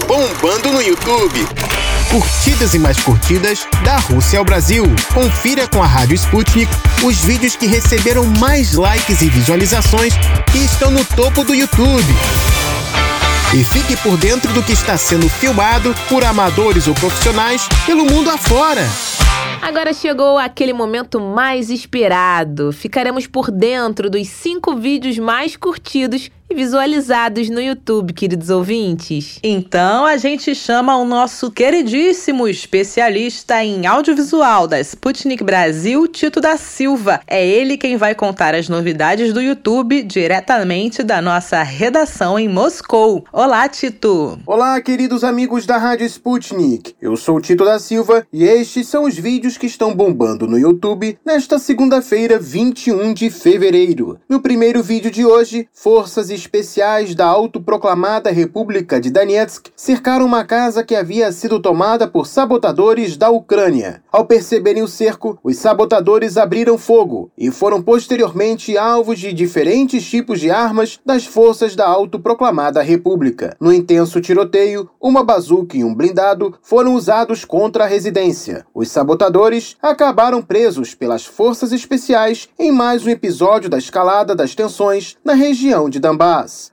[0.09, 1.47] Bombando no YouTube
[2.17, 4.85] curtidas e mais curtidas da Rússia ao Brasil.
[5.13, 6.73] Confira com a Rádio Sputnik
[7.05, 10.15] os vídeos que receberam mais likes e visualizações
[10.55, 12.15] e estão no topo do YouTube.
[13.55, 18.31] E fique por dentro do que está sendo filmado por amadores ou profissionais pelo mundo
[18.31, 18.89] afora.
[19.61, 22.73] Agora chegou aquele momento mais esperado.
[22.73, 29.39] Ficaremos por dentro dos cinco vídeos mais curtidos e visualizados no YouTube, queridos ouvintes.
[29.43, 36.57] Então a gente chama o nosso queridíssimo especialista em audiovisual da Sputnik Brasil, Tito da
[36.57, 37.21] Silva.
[37.27, 43.25] É ele quem vai contar as novidades do YouTube diretamente da nossa redação em Moscou.
[43.33, 44.39] Olá, Tito!
[44.47, 46.95] Olá, queridos amigos da Rádio Sputnik.
[47.01, 50.59] Eu sou o Tito da Silva e estes são os vídeos que estão bombando no
[50.59, 54.21] YouTube nesta segunda-feira, 21 de fevereiro.
[54.29, 60.45] No primeiro vídeo de hoje, forças e especiais da autoproclamada República de Donetsk cercaram uma
[60.45, 64.03] casa que havia sido tomada por sabotadores da Ucrânia.
[64.13, 70.41] Ao perceberem o cerco, os sabotadores abriram fogo e foram posteriormente alvos de diferentes tipos
[70.41, 73.57] de armas das forças da autoproclamada República.
[73.61, 78.67] No intenso tiroteio, uma bazuca e um blindado foram usados contra a residência.
[78.75, 85.17] Os sabotadores acabaram presos pelas forças especiais em mais um episódio da escalada das tensões
[85.25, 86.26] na região de Donbass.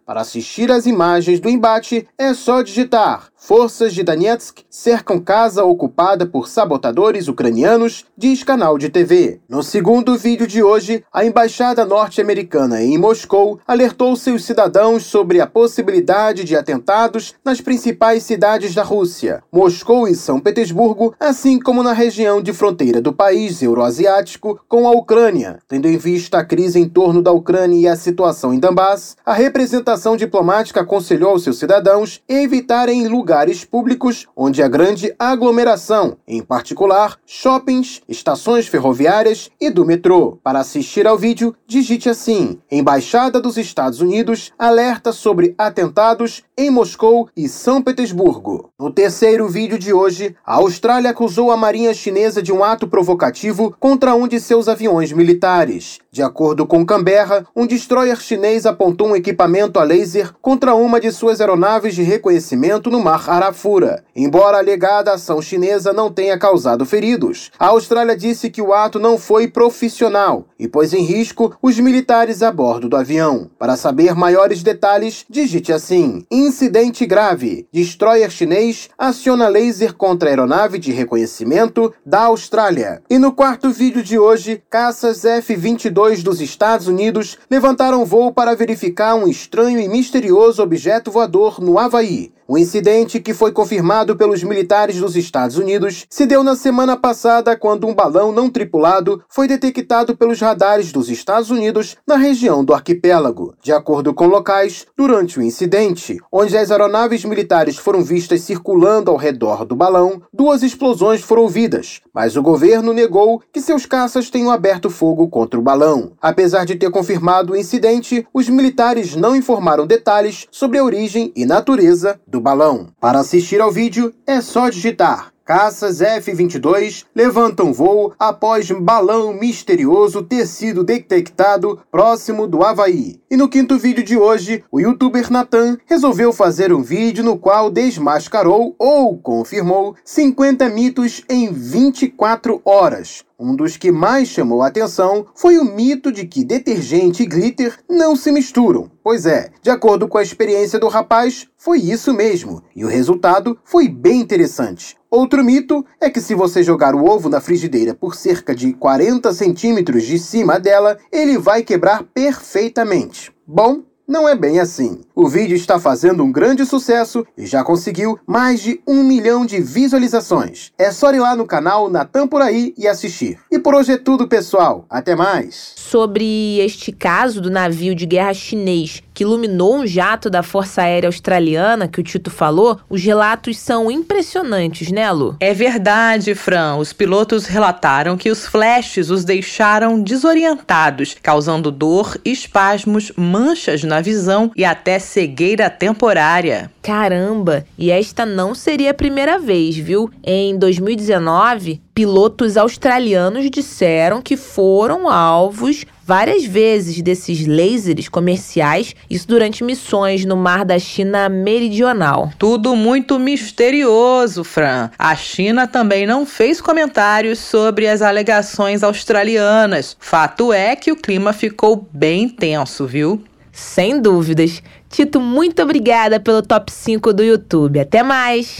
[0.05, 6.25] Para assistir às imagens do embate, é só digitar Forças de Donetsk cercam casa ocupada
[6.25, 9.41] por sabotadores ucranianos, diz canal de TV.
[9.49, 15.45] No segundo vídeo de hoje, a embaixada norte-americana em Moscou alertou seus cidadãos sobre a
[15.45, 21.91] possibilidade de atentados nas principais cidades da Rússia, Moscou e São Petersburgo, assim como na
[21.91, 25.59] região de fronteira do país euroasiático com a Ucrânia.
[25.67, 29.33] Tendo em vista a crise em torno da Ucrânia e a situação em Donbass, a
[29.33, 36.39] representação diplomática aconselhou aos seus cidadãos evitarem lugares lugares públicos onde há grande aglomeração, em
[36.39, 40.37] particular shoppings, estações ferroviárias e do metrô.
[40.43, 47.27] Para assistir ao vídeo, digite assim: Embaixada dos Estados Unidos alerta sobre atentados em Moscou
[47.35, 48.69] e São Petersburgo.
[48.79, 53.75] No terceiro vídeo de hoje, a Austrália acusou a Marinha Chinesa de um ato provocativo
[53.79, 55.97] contra um de seus aviões militares.
[56.11, 61.11] De acordo com Canberra, um destroyer chinês apontou um equipamento a laser contra uma de
[61.11, 64.03] suas aeronaves de reconhecimento no Mar Arafura.
[64.15, 68.99] Embora a alegada ação chinesa não tenha causado feridos, a Austrália disse que o ato
[68.99, 73.49] não foi profissional e pôs em risco os militares a bordo do avião.
[73.57, 77.67] Para saber maiores detalhes, digite assim: incidente grave.
[77.71, 83.01] Destroyer chinês aciona laser contra aeronave de reconhecimento da Austrália.
[83.09, 89.15] E no quarto vídeo de hoje, caças F-22 dos Estados Unidos levantaram voo para verificar
[89.15, 92.31] um estranho e misterioso objeto voador no Havaí.
[92.45, 97.55] O incidente, que foi confirmado pelos militares dos Estados Unidos, se deu na semana passada
[97.55, 102.73] quando um balão não tripulado foi detectado pelos radares dos Estados Unidos na região do
[102.73, 103.55] arquipélago.
[103.61, 109.15] De acordo com locais, durante o incidente, onde as aeronaves militares foram vistas circulando ao
[109.15, 114.51] redor do balão, duas explosões foram ouvidas, mas o governo negou que seus caças tenham
[114.51, 116.11] aberto fogo contra o balão.
[116.21, 121.45] Apesar de ter confirmado o incidente, os militares não informaram detalhes sobre a origem e
[121.45, 122.87] natureza do balão.
[122.99, 130.47] Para assistir ao vídeo, é só digitar Caças F-22 levantam voo após balão misterioso ter
[130.47, 133.19] sido detectado próximo do Havaí.
[133.33, 137.71] E no quinto vídeo de hoje, o youtuber Nathan resolveu fazer um vídeo no qual
[137.71, 143.23] desmascarou ou confirmou 50 mitos em 24 horas.
[143.39, 147.75] Um dos que mais chamou a atenção foi o mito de que detergente e glitter
[147.89, 148.91] não se misturam.
[149.03, 153.57] Pois é, de acordo com a experiência do rapaz, foi isso mesmo, e o resultado
[153.65, 154.95] foi bem interessante.
[155.09, 159.31] Outro mito é que se você jogar o ovo na frigideira por cerca de 40
[159.33, 163.22] centímetros de cima dela, ele vai quebrar perfeitamente.
[163.55, 165.01] Bom, não é bem assim.
[165.13, 169.61] O vídeo está fazendo um grande sucesso e já conseguiu mais de um milhão de
[169.61, 170.71] visualizações.
[170.75, 173.37] É só ir lá no canal Natan Por Aí e assistir.
[173.51, 174.87] E por hoje é tudo, pessoal.
[174.89, 175.73] Até mais.
[175.75, 181.07] Sobre este caso do navio de guerra chinês que iluminou um jato da Força Aérea
[181.07, 185.35] Australiana, que o Tito falou, os relatos são impressionantes, né, Lu?
[185.39, 186.77] É verdade, Fran.
[186.77, 194.51] Os pilotos relataram que os flashes os deixaram desorientados, causando dor, espasmos, manchas na visão
[194.55, 196.71] e até cegueira temporária.
[196.81, 197.65] Caramba!
[197.77, 200.09] E esta não seria a primeira vez, viu?
[200.23, 209.63] Em 2019, pilotos australianos disseram que foram alvos várias vezes desses lasers comerciais, isso durante
[209.63, 212.31] missões no mar da China Meridional.
[212.37, 214.89] Tudo muito misterioso, Fran.
[214.97, 219.95] A China também não fez comentários sobre as alegações australianas.
[219.99, 223.23] Fato é que o clima ficou bem tenso, viu?
[223.51, 224.63] Sem dúvidas.
[224.89, 227.79] Tito, muito obrigada pelo top 5 do YouTube.
[227.79, 228.59] Até mais!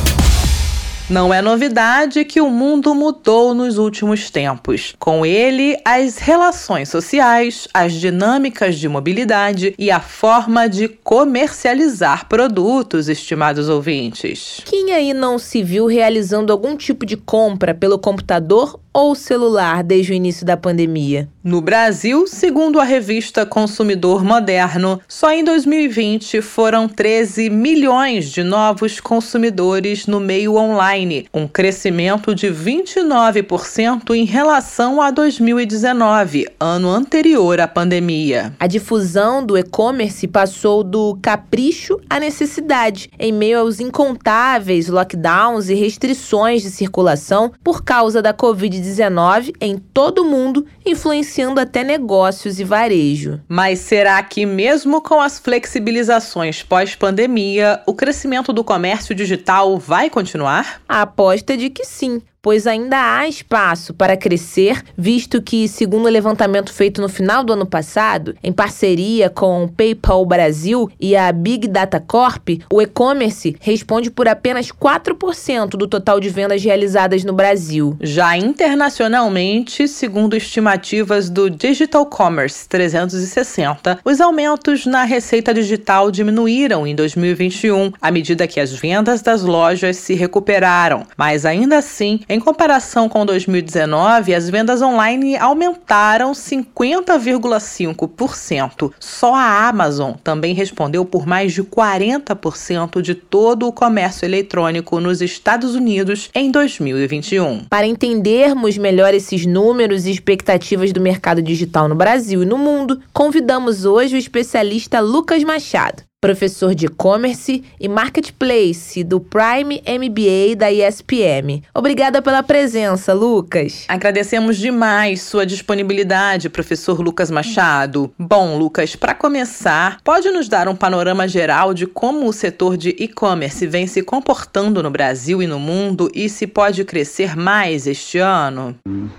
[1.11, 4.95] Não é novidade que o mundo mudou nos últimos tempos.
[4.97, 13.09] Com ele, as relações sociais, as dinâmicas de mobilidade e a forma de comercializar produtos,
[13.09, 14.61] estimados ouvintes.
[14.63, 20.11] Quem aí não se viu realizando algum tipo de compra pelo computador ou celular desde
[20.11, 21.29] o início da pandemia?
[21.43, 28.99] No Brasil, segundo a revista Consumidor Moderno, só em 2020 foram 13 milhões de novos
[28.99, 37.67] consumidores no meio online, um crescimento de 29% em relação a 2019, ano anterior à
[37.67, 38.53] pandemia.
[38.59, 45.73] A difusão do e-commerce passou do capricho à necessidade, em meio aos incontáveis lockdowns e
[45.73, 48.80] restrições de circulação por causa da Covid-19.
[48.81, 53.39] Covid-19 em todo o mundo, influenciando até negócios e varejo.
[53.47, 60.81] Mas será que, mesmo com as flexibilizações pós-pandemia, o crescimento do comércio digital vai continuar?
[60.87, 66.05] A aposta é de que sim pois ainda há espaço para crescer, visto que, segundo
[66.05, 71.15] o levantamento feito no final do ano passado, em parceria com o PayPal Brasil e
[71.15, 77.23] a Big Data Corp, o e-commerce responde por apenas 4% do total de vendas realizadas
[77.23, 77.95] no Brasil.
[78.01, 86.95] Já internacionalmente, segundo estimativas do Digital Commerce 360, os aumentos na receita digital diminuíram em
[86.95, 93.07] 2021 à medida que as vendas das lojas se recuperaram, mas ainda assim em comparação
[93.09, 98.93] com 2019, as vendas online aumentaram 50,5%.
[98.97, 105.21] Só a Amazon também respondeu por mais de 40% de todo o comércio eletrônico nos
[105.21, 107.65] Estados Unidos em 2021.
[107.65, 113.01] Para entendermos melhor esses números e expectativas do mercado digital no Brasil e no mundo,
[113.11, 120.71] convidamos hoje o especialista Lucas Machado professor de e-commerce e marketplace do Prime MBA da
[120.71, 121.63] ESPM.
[121.73, 123.85] Obrigada pela presença, Lucas.
[123.87, 128.13] Agradecemos demais sua disponibilidade, professor Lucas Machado.
[128.19, 132.89] Bom, Lucas, para começar, pode nos dar um panorama geral de como o setor de
[132.99, 138.19] e-commerce vem se comportando no Brasil e no mundo e se pode crescer mais este
[138.19, 138.75] ano?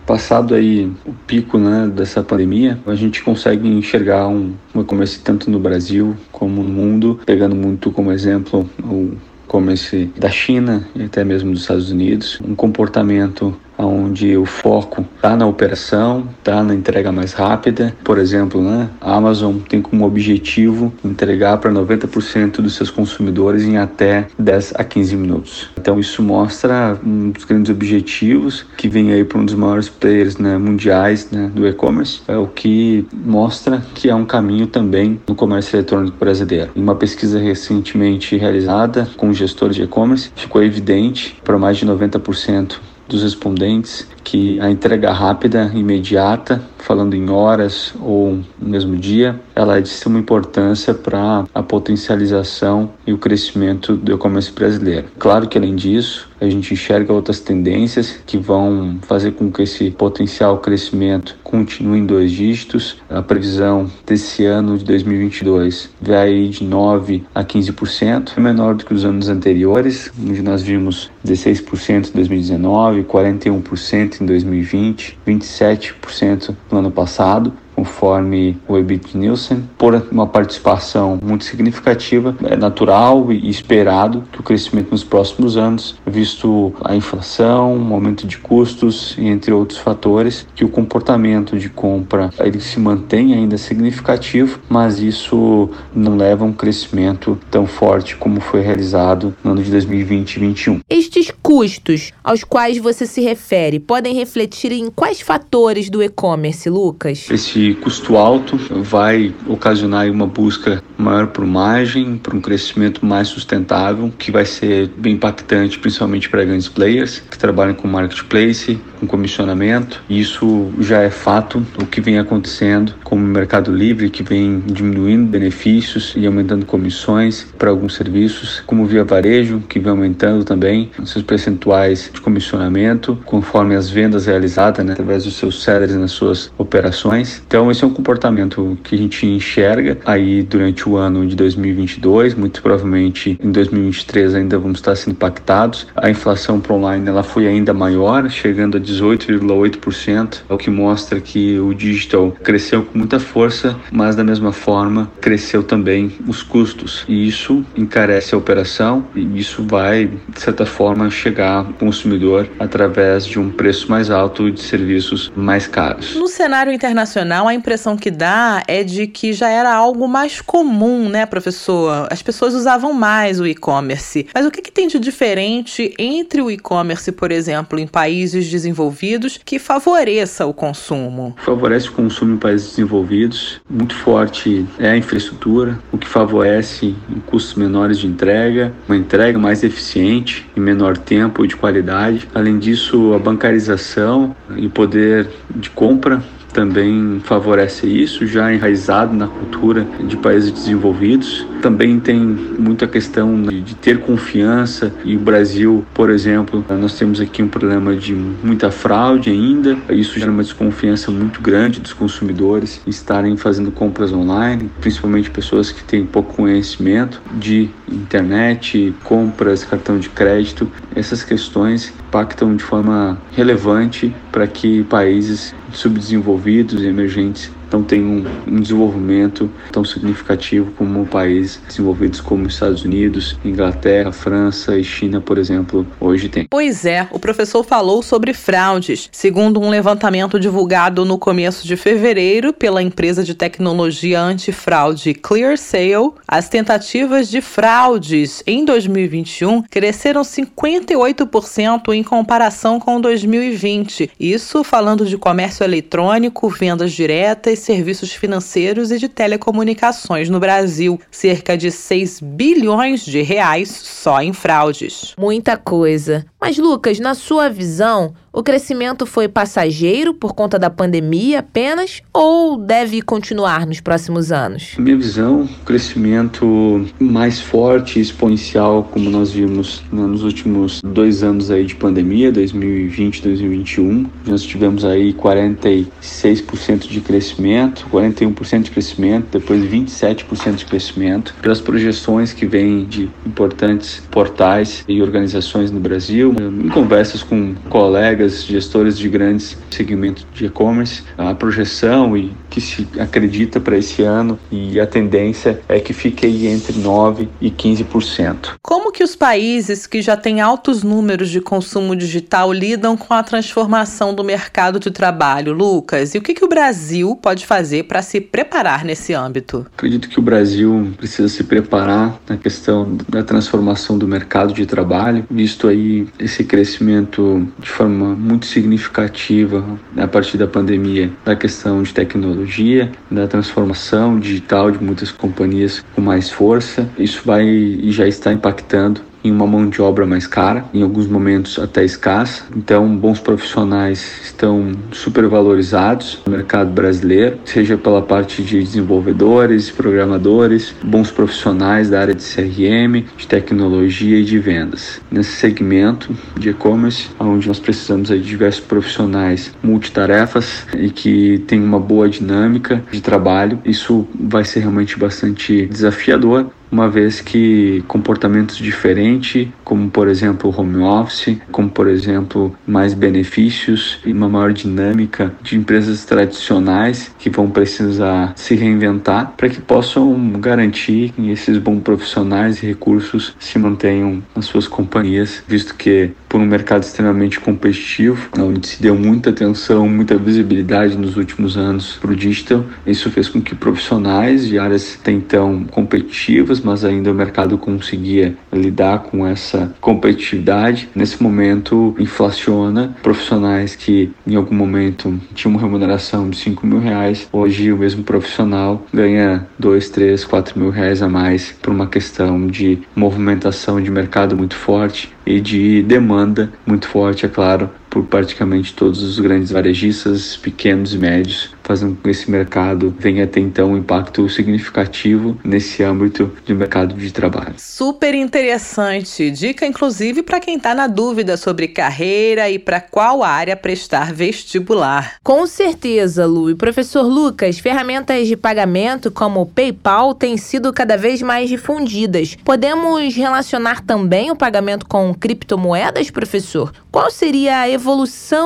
[0.07, 5.51] Passado aí o pico né, dessa pandemia, a gente consegue enxergar um, um e-commerce tanto
[5.51, 9.17] no Brasil como no mundo pegando muito como exemplo o
[9.47, 15.37] comércio da China e até mesmo dos Estados Unidos, um comportamento onde o foco está
[15.37, 17.95] na operação, está na entrega mais rápida.
[18.05, 23.77] Por exemplo, né, a Amazon tem como objetivo entregar para 90% dos seus consumidores em
[23.77, 25.71] até 10 a 15 minutos.
[25.79, 30.37] Então isso mostra um dos grandes objetivos que vem aí para um dos maiores players
[30.39, 35.35] né, mundiais né, do e-commerce, é o que mostra que é um caminho também no
[35.35, 36.71] comércio eletrônico brasileiro.
[36.75, 42.79] Em uma pesquisa recentemente realizada com gestores de e-commerce, ficou evidente para mais de 90%
[43.13, 49.79] dos respondentes que a entrega rápida, imediata, falando em horas ou no mesmo dia, ela
[49.79, 55.07] é de suma importância para a potencialização e o crescimento do e-commerce brasileiro.
[55.19, 59.93] Claro que além disso, a gente enxerga outras tendências que vão fazer com que esse
[59.93, 62.97] potencial crescimento continue em dois dígitos.
[63.09, 68.93] A previsão desse ano de 2022 vai de 9 a 15%, é menor do que
[68.93, 76.91] os anos anteriores, onde nós vimos 16% em 2019, 41% em 2020, 27% no ano
[76.91, 84.41] passado conforme o EBIT Nielsen, por uma participação muito significativa, é natural e esperado que
[84.41, 89.79] o crescimento nos próximos anos, visto a inflação, o aumento de custos e entre outros
[89.79, 96.45] fatores, que o comportamento de compra ele se mantém ainda significativo, mas isso não leva
[96.45, 100.81] a um crescimento tão forte como foi realizado no ano de 2020 e 2021.
[100.89, 107.29] Estes custos aos quais você se refere podem refletir em quais fatores do e-commerce, Lucas?
[107.31, 114.13] Esse custo alto vai ocasionar uma busca maior por margem, por um crescimento mais sustentável,
[114.19, 120.03] que vai ser bem impactante, principalmente para grandes players que trabalham com marketplace, com comissionamento.
[120.09, 125.29] Isso já é fato, o que vem acontecendo com o Mercado Livre, que vem diminuindo
[125.29, 131.25] benefícios e aumentando comissões para alguns serviços, como via varejo, que vem aumentando também seus
[131.25, 137.43] percentuais de comissionamento conforme as vendas realizadas né, através dos seus sellers nas suas operações.
[137.47, 142.35] Então, esse é um comportamento que a gente enxerga aí durante o ano de 2022,
[142.35, 145.87] muito provavelmente em 2023 ainda vamos estar sendo impactados.
[145.97, 151.59] A inflação para online ela foi ainda maior, chegando a 18,8%, o que mostra que
[151.59, 157.05] o digital cresceu com muita força, mas da mesma forma cresceu também os custos.
[157.09, 163.27] E isso encarece a operação e isso vai, de certa forma, chegar ao consumidor através
[163.27, 166.15] de um preço mais alto de serviços mais caros.
[166.15, 170.82] No cenário internacional, a impressão que dá é de que já era algo mais comum,
[171.09, 172.07] né, professor?
[172.11, 174.27] As pessoas usavam mais o e-commerce.
[174.35, 179.39] Mas o que, que tem de diferente entre o e-commerce, por exemplo, em países desenvolvidos
[179.45, 181.35] que favoreça o consumo?
[181.39, 183.61] Favorece o consumo em países desenvolvidos.
[183.69, 186.95] Muito forte é a infraestrutura, o que favorece
[187.27, 192.29] custos menores de entrega, uma entrega mais eficiente, em menor tempo e de qualidade.
[192.35, 196.23] Além disso, a bancarização e o poder de compra
[196.53, 201.47] também favorece isso, já enraizado na cultura de países desenvolvidos.
[201.63, 207.43] Também tem muita questão de ter confiança e o Brasil, por exemplo, nós temos aqui
[207.43, 209.79] um problema de muita fraude ainda.
[209.91, 215.83] Isso gera uma desconfiança muito grande dos consumidores estarem fazendo compras online, principalmente pessoas que
[215.83, 220.71] têm pouco conhecimento de internet, compras, cartão de crédito.
[220.95, 228.25] Essas questões impactam de forma relevante para que países subdesenvolvidos e emergentes não tem um,
[228.47, 235.39] um desenvolvimento tão significativo como países desenvolvidos como Estados Unidos, Inglaterra, França e China, por
[235.39, 236.47] exemplo, hoje tem.
[236.49, 239.09] Pois é, o professor falou sobre fraudes.
[239.13, 246.49] Segundo um levantamento divulgado no começo de fevereiro pela empresa de tecnologia antifraude ClearSale, as
[246.49, 254.11] tentativas de fraudes em 2021 cresceram 58% em comparação com 2020.
[254.19, 261.57] Isso falando de comércio eletrônico, vendas diretas serviços financeiros e de telecomunicações no Brasil, cerca
[261.57, 265.15] de 6 bilhões de reais só em fraudes.
[265.19, 266.27] Muita coisa.
[266.43, 272.57] Mas Lucas, na sua visão, o crescimento foi passageiro por conta da pandemia apenas ou
[272.57, 274.73] deve continuar nos próximos anos?
[274.77, 281.23] Na minha visão, o crescimento mais forte e exponencial, como nós vimos nos últimos dois
[281.23, 288.71] anos aí de pandemia, 2020 e 2021, nós tivemos aí 46% de crescimento, 41% de
[288.71, 295.79] crescimento, depois 27% de crescimento, pelas projeções que vêm de importantes portais e organizações no
[295.79, 302.33] Brasil, em conversas com colegas colegas gestores de grandes segmentos de e-commerce, a projeção e
[302.49, 307.29] que se acredita para esse ano e a tendência é que fique aí entre 9
[307.41, 308.55] e 15%.
[308.63, 313.23] Como que os países que já têm altos números de consumo digital lidam com a
[313.23, 316.15] transformação do mercado de trabalho, Lucas?
[316.15, 319.67] E o que, que o Brasil pode fazer para se preparar nesse âmbito?
[319.77, 325.25] Acredito que o Brasil precisa se preparar na questão da transformação do mercado de trabalho,
[325.31, 329.65] visto aí esse crescimento de forma muito significativa
[329.97, 336.01] a partir da pandemia da questão de tecnologia, da transformação digital de muitas companhias com
[336.01, 336.89] mais força.
[336.99, 341.07] Isso vai e já está impactando em uma mão de obra mais cara, em alguns
[341.07, 342.45] momentos até escassa.
[342.57, 351.11] Então, bons profissionais estão supervalorizados no mercado brasileiro, seja pela parte de desenvolvedores, programadores, bons
[351.11, 355.01] profissionais da área de CRM, de tecnologia e de vendas.
[355.11, 361.79] Nesse segmento de e-commerce, onde nós precisamos de diversos profissionais multitarefas e que tem uma
[361.79, 369.47] boa dinâmica de trabalho, isso vai ser realmente bastante desafiador, uma vez que comportamentos diferentes,
[369.63, 375.57] como por exemplo home office, como por exemplo mais benefícios e uma maior dinâmica de
[375.57, 382.63] empresas tradicionais que vão precisar se reinventar para que possam garantir que esses bons profissionais
[382.63, 388.67] e recursos se mantenham nas suas companhias, visto que por um mercado extremamente competitivo, onde
[388.67, 393.39] se deu muita atenção, muita visibilidade nos últimos anos para o digital, isso fez com
[393.39, 399.75] que profissionais de áreas até então competitivas mas ainda o mercado conseguia lidar com essa
[399.79, 400.89] competitividade.
[400.95, 402.97] Nesse momento, inflaciona.
[403.03, 408.05] Profissionais que em algum momento tinham uma remuneração de 5 mil reais, hoje o mesmo
[408.05, 413.91] profissional ganha 2, 3, 4 mil reais a mais por uma questão de movimentação de
[413.91, 419.53] mercado muito forte e de demanda muito forte, é claro, por praticamente todos os grandes
[419.53, 424.27] varejistas, pequenos e médios, fazendo com que esse mercado venha a ter então um impacto
[424.31, 427.55] significativo nesse âmbito de mercado de trabalho.
[427.59, 429.31] Super interessante.
[429.31, 435.17] Dica, inclusive, para quem está na dúvida sobre carreira e para qual área prestar vestibular.
[435.23, 436.49] Com certeza, Lu.
[436.49, 442.39] E professor Lucas, ferramentas de pagamento como o PayPal têm sido cada vez mais difundidas.
[442.43, 446.73] Podemos relacionar também o pagamento com criptomoedas, professor?
[446.91, 447.82] Qual seria a evolução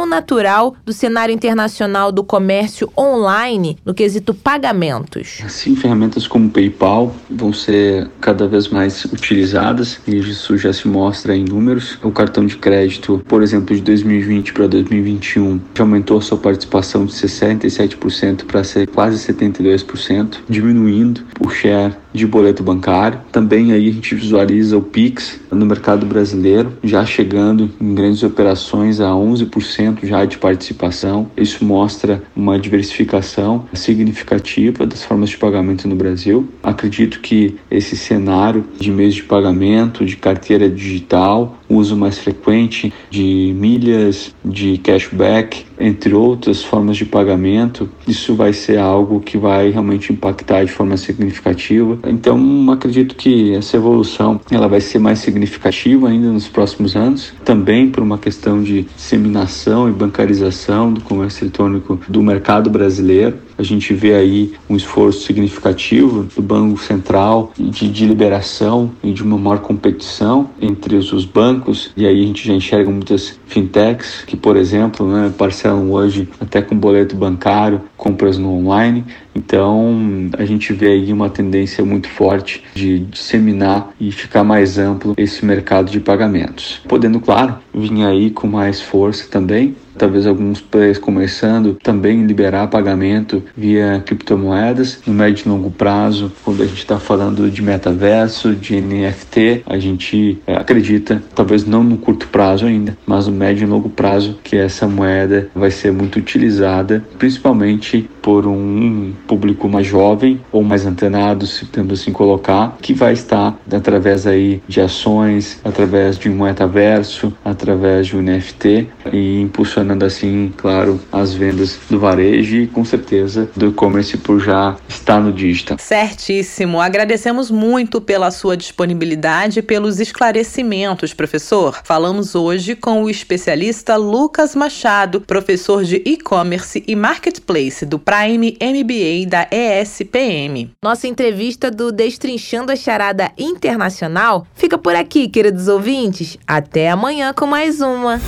[0.07, 5.41] natural do cenário internacional do comércio online no quesito pagamentos?
[5.45, 11.37] Assim, ferramentas como PayPal vão ser cada vez mais utilizadas e isso já se mostra
[11.37, 11.99] em números.
[12.03, 17.12] O cartão de crédito, por exemplo, de 2020 para 2021 já aumentou sua participação de
[17.12, 23.20] 67% para ser quase 72%, diminuindo o share de boleto bancário.
[23.30, 29.00] Também aí a gente visualiza o Pix no mercado brasileiro, já chegando em grandes operações
[29.00, 31.30] a 11% já de participação.
[31.36, 36.48] Isso mostra uma diversificação significativa das formas de pagamento no Brasil.
[36.62, 43.54] Acredito que esse cenário de meios de pagamento, de carteira digital, uso mais frequente de
[43.56, 50.12] milhas, de cashback, entre outras formas de pagamento, isso vai ser algo que vai realmente
[50.12, 51.98] impactar de forma significativa.
[52.06, 57.90] Então, acredito que essa evolução ela vai ser mais significativa ainda nos próximos anos, também
[57.90, 63.45] por uma questão de disseminação e bancarização do comércio eletrônico do mercado brasileiro.
[63.59, 69.22] A gente vê aí um esforço significativo do Banco Central de, de liberação e de
[69.22, 74.36] uma maior competição entre os bancos, e aí a gente já enxerga muitas fintechs que,
[74.36, 79.04] por exemplo, né, parcelam hoje até com boleto bancário, compras no online.
[79.37, 85.14] Então, a gente vê aí uma tendência muito forte de disseminar e ficar mais amplo
[85.18, 86.80] esse mercado de pagamentos.
[86.89, 93.43] Podendo, claro, vir aí com mais força também talvez alguns players começando também liberar pagamento
[93.57, 98.80] via criptomoedas no médio e longo prazo, quando a gente está falando de metaverso, de
[98.80, 103.70] NFT, a gente é, acredita, talvez não no curto prazo ainda, mas no médio e
[103.70, 110.40] longo prazo, que essa moeda vai ser muito utilizada, principalmente por um público mais jovem
[110.52, 116.18] ou mais antenado, se podemos assim colocar, que vai estar através aí de ações, através
[116.18, 122.56] de um metaverso, através de um NFT e impulsionando assim, claro, as vendas do varejo
[122.56, 125.78] e com certeza do e-commerce por já estar no digital.
[125.78, 126.80] Certíssimo.
[126.80, 131.80] Agradecemos muito pela sua disponibilidade e pelos esclarecimentos, professor.
[131.84, 139.15] Falamos hoje com o especialista Lucas Machado, professor de e-commerce e marketplace do Prime MBA
[139.24, 140.72] da ESPM.
[140.82, 146.36] Nossa entrevista do Destrinchando a Charada Internacional fica por aqui, queridos ouvintes.
[146.46, 148.20] Até amanhã com mais uma.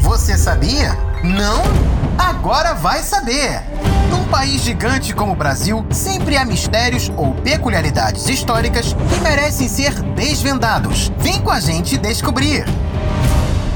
[0.00, 0.96] Você sabia?
[1.24, 1.62] Não?
[2.16, 3.62] Agora vai saber!
[4.10, 9.92] Num país gigante como o Brasil, sempre há mistérios ou peculiaridades históricas que merecem ser
[10.14, 11.10] desvendados.
[11.18, 12.64] Vem com a gente descobrir!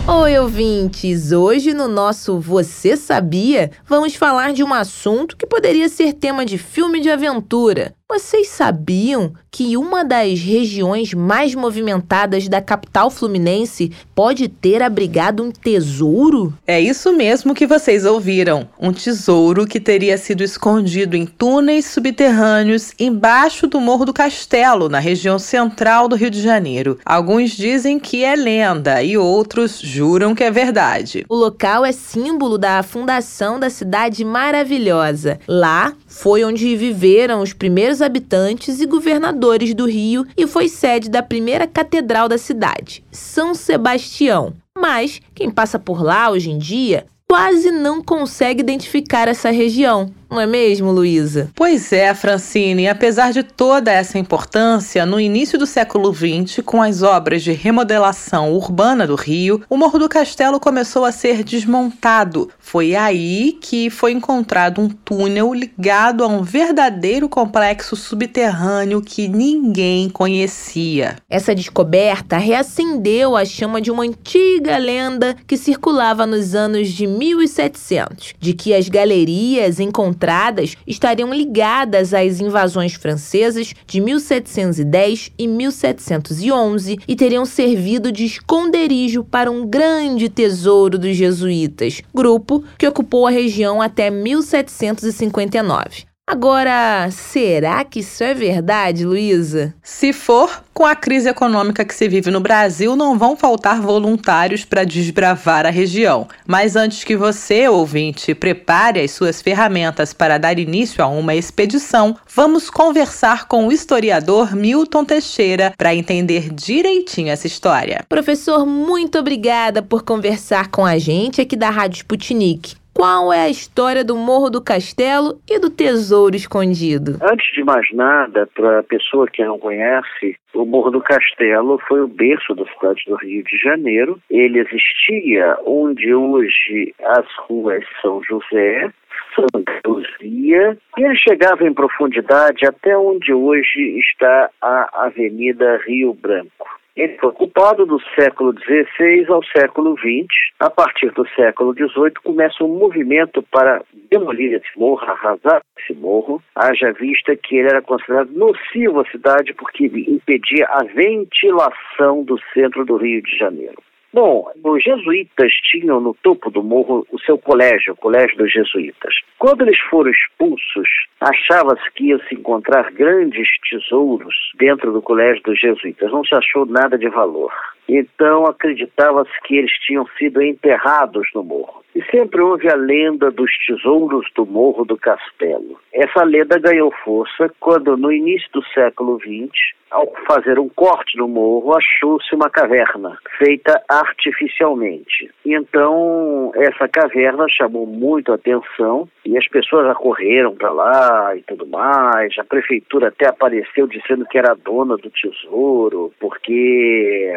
[0.09, 1.33] Oi, ouvintes!
[1.33, 6.57] Hoje no nosso Você Sabia, vamos falar de um assunto que poderia ser tema de
[6.59, 7.93] filme de aventura.
[8.09, 15.51] Vocês sabiam que uma das regiões mais movimentadas da capital fluminense pode ter abrigado um
[15.51, 16.55] tesouro?
[16.65, 18.69] É isso mesmo que vocês ouviram.
[18.79, 25.01] Um tesouro que teria sido escondido em túneis subterrâneos embaixo do Morro do Castelo, na
[25.01, 27.01] região central do Rio de Janeiro.
[27.05, 31.25] Alguns dizem que é lenda e outros juram que é verdade.
[31.29, 35.41] O local é símbolo da fundação da cidade maravilhosa.
[35.49, 41.23] Lá foi onde viveram os primeiros habitantes e governadores do Rio e foi sede da
[41.23, 44.55] primeira catedral da cidade, São Sebastião.
[44.77, 50.11] Mas quem passa por lá hoje em dia quase não consegue identificar essa região.
[50.29, 51.51] Não é mesmo, Luísa?
[51.55, 52.89] Pois é, Francine.
[52.89, 58.53] Apesar de toda essa importância, no início do século XX, com as obras de remodelação
[58.53, 62.51] urbana do Rio, o Morro do Castelo começou a ser desmontado.
[62.59, 70.11] Foi aí que foi encontrado um túnel ligado a um verdadeiro complexo subterrâneo que ninguém
[70.11, 71.16] conhecia.
[71.31, 78.35] Essa descoberta reacendeu a chama de uma antiga lenda que circulava nos anos de 1700,
[78.41, 86.99] de que as galerias encontradas encontradas estariam ligadas às invasões francesas de 1710 e 1711
[87.07, 93.31] e teriam servido de esconderijo para um grande tesouro dos jesuítas, grupo que ocupou a
[93.31, 96.16] região até 1759.
[96.29, 99.72] Agora, será que isso é verdade, Luísa?
[99.81, 104.64] Se for, com a crise econômica que se vive no Brasil, não vão faltar voluntários
[104.64, 106.27] para desbravar a região.
[106.45, 112.16] Mas antes que você, ouvinte, prepare as suas ferramentas para dar início a uma expedição,
[112.35, 118.05] vamos conversar com o historiador Milton Teixeira para entender direitinho essa história.
[118.09, 122.74] Professor, muito obrigada por conversar com a gente aqui da Rádio Sputnik.
[122.97, 127.19] Qual é a história do Morro do Castelo e do Tesouro Escondido?
[127.23, 132.01] Antes de mais nada, para a pessoa que não conhece, o Morro do Castelo foi
[132.01, 134.19] o berço da cidade do Rio de Janeiro.
[134.31, 138.91] Ele existia onde hoje as ruas São José,
[139.35, 146.76] Santa Luzia, e ele chegava em profundidade até onde hoje está a Avenida Rio Branco.
[146.97, 150.27] Ele foi ocupado do século XVI ao século XX.
[150.59, 156.43] A partir do século XVIII começa um movimento para demolir esse morro, arrasar esse morro,
[156.55, 162.85] haja vista que ele era considerado nocivo à cidade porque impedia a ventilação do centro
[162.87, 163.77] do Rio de Janeiro.
[164.17, 169.14] Bom, os jesuítas tinham no topo do morro o seu colégio, o Colégio dos Jesuítas.
[169.39, 170.89] Quando eles foram expulsos,
[171.21, 176.11] achava-se que ia se encontrar grandes tesouros dentro do Colégio dos Jesuítas.
[176.11, 177.53] Não se achou nada de valor.
[177.89, 181.84] Então acreditava-se que eles tinham sido enterrados no morro.
[181.95, 185.80] E sempre houve a lenda dos tesouros do Morro do Castelo.
[185.93, 189.51] Essa lenda ganhou força quando, no início do século XX,
[189.91, 195.30] ao fazer um corte no morro, achou-se uma caverna feita artificialmente.
[195.45, 202.37] Então, essa caverna chamou muito atenção e as pessoas acorreram para lá e tudo mais.
[202.39, 207.32] A prefeitura até apareceu dizendo que era dona do tesouro, porque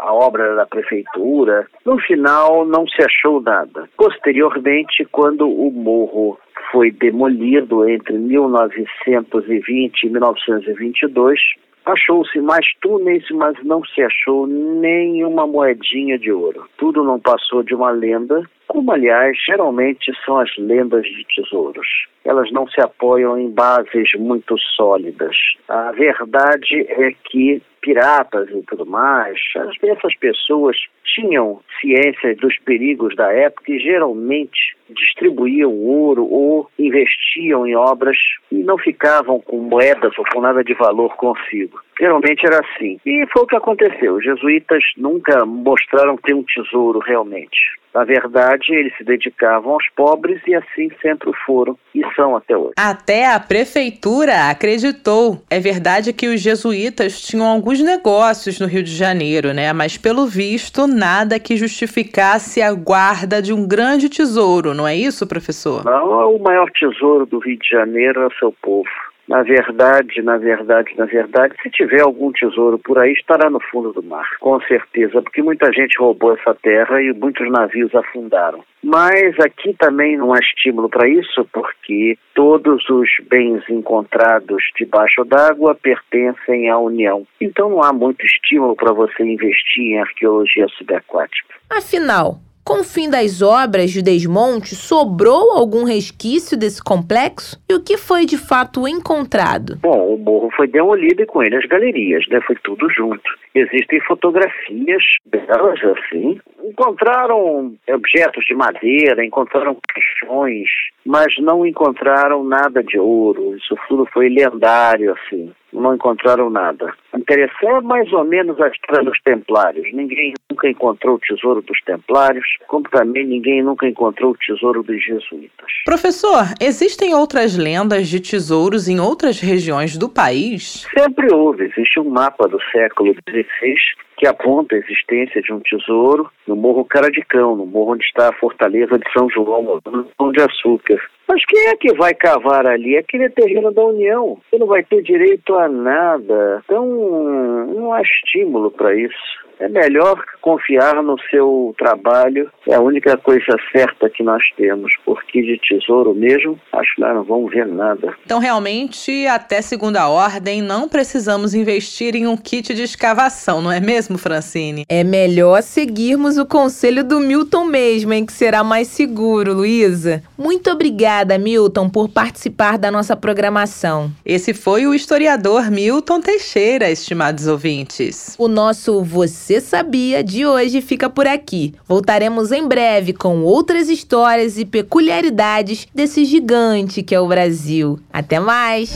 [0.00, 1.66] a obra da prefeitura.
[1.84, 3.88] No final, não se achou nada.
[3.96, 6.38] Posteriormente, quando o morro
[6.70, 11.40] foi demolido entre 1920 e 1922,
[11.86, 16.68] Achou-se mais túneis, mas não se achou nenhuma moedinha de ouro.
[16.76, 22.06] Tudo não passou de uma lenda, como aliás geralmente são as lendas de tesouros.
[22.24, 25.36] Elas não se apoiam em bases muito sólidas.
[25.68, 29.40] A verdade é que piratas e tudo mais,
[29.82, 37.74] essas pessoas tinham ciência dos perigos da época e geralmente distribuíam ouro ou investiam em
[37.74, 38.16] obras
[38.52, 41.80] e não ficavam com moedas ou com nada de valor consigo.
[41.98, 43.00] Geralmente era assim.
[43.04, 44.14] E foi o que aconteceu.
[44.14, 47.80] Os jesuítas nunca mostraram ter um tesouro realmente.
[47.94, 52.74] Na verdade, eles se dedicavam aos pobres e assim sempre foram e são até hoje.
[52.78, 55.42] Até a prefeitura acreditou.
[55.50, 59.72] É verdade que os jesuítas tinham alguns negócios no Rio de Janeiro, né?
[59.72, 65.26] Mas pelo visto, nada que justificasse a guarda de um grande tesouro, não é isso,
[65.26, 65.84] professor?
[65.84, 68.88] Não, o maior tesouro do Rio de Janeiro é o seu povo.
[69.30, 73.92] Na verdade, na verdade, na verdade, se tiver algum tesouro por aí, estará no fundo
[73.92, 78.64] do mar, com certeza, porque muita gente roubou essa terra e muitos navios afundaram.
[78.82, 85.76] Mas aqui também não há estímulo para isso, porque todos os bens encontrados debaixo d'água
[85.80, 87.24] pertencem à União.
[87.40, 91.54] Então não há muito estímulo para você investir em arqueologia subaquática.
[91.70, 97.60] Afinal, com o fim das obras de desmonte, sobrou algum resquício desse complexo?
[97.68, 99.76] E o que foi de fato encontrado?
[99.82, 102.40] Bom, o morro foi demolido e com ele as galerias, né?
[102.46, 103.22] Foi tudo junto.
[103.54, 106.40] Existem fotografias delas assim.
[106.64, 110.68] Encontraram objetos de madeira, encontraram caixões,
[111.04, 113.56] mas não encontraram nada de ouro.
[113.56, 116.92] Isso tudo foi lendário, assim não encontraram nada.
[117.16, 119.86] Interessante é mais ou menos a história dos templários.
[119.92, 125.02] Ninguém nunca encontrou o tesouro dos templários, como também ninguém nunca encontrou o tesouro dos
[125.04, 125.66] jesuítas.
[125.84, 130.86] Professor, existem outras lendas de tesouros em outras regiões do país?
[130.96, 131.64] Sempre houve.
[131.64, 133.74] Existe um mapa do século XVI
[134.20, 138.34] que aponta a existência de um tesouro no Morro Caradicão, no morro onde está a
[138.34, 141.00] fortaleza de São João, no Pão de Açúcar.
[141.26, 142.98] Mas quem é que vai cavar ali?
[142.98, 144.36] Aquele terreno da União.
[144.50, 146.60] Você não vai ter direito a nada.
[146.66, 152.50] Então, não há estímulo para isso é melhor confiar no seu trabalho.
[152.66, 157.14] É a única coisa certa que nós temos, porque de tesouro mesmo, acho que nós
[157.14, 158.14] não vamos ver nada.
[158.24, 163.80] Então, realmente, até segunda ordem, não precisamos investir em um kit de escavação, não é
[163.80, 164.84] mesmo, Francine?
[164.88, 170.22] É melhor seguirmos o conselho do Milton mesmo, em que será mais seguro, Luísa.
[170.38, 174.10] Muito obrigada, Milton, por participar da nossa programação.
[174.24, 178.34] Esse foi o historiador Milton Teixeira, estimados ouvintes.
[178.38, 181.74] O nosso Você Você Sabia de hoje fica por aqui.
[181.88, 187.98] Voltaremos em breve com outras histórias e peculiaridades desse gigante que é o Brasil.
[188.12, 188.92] Até mais!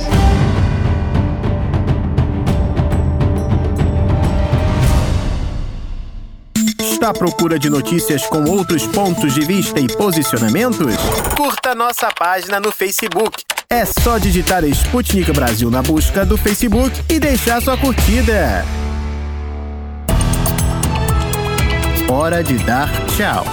[6.81, 10.95] Está à procura de notícias com outros pontos de vista e posicionamentos?
[11.37, 13.43] Curta nossa página no Facebook.
[13.69, 18.65] É só digitar Sputnik Brasil na busca do Facebook e deixar sua curtida.
[22.17, 23.45] Hora de dar tchau.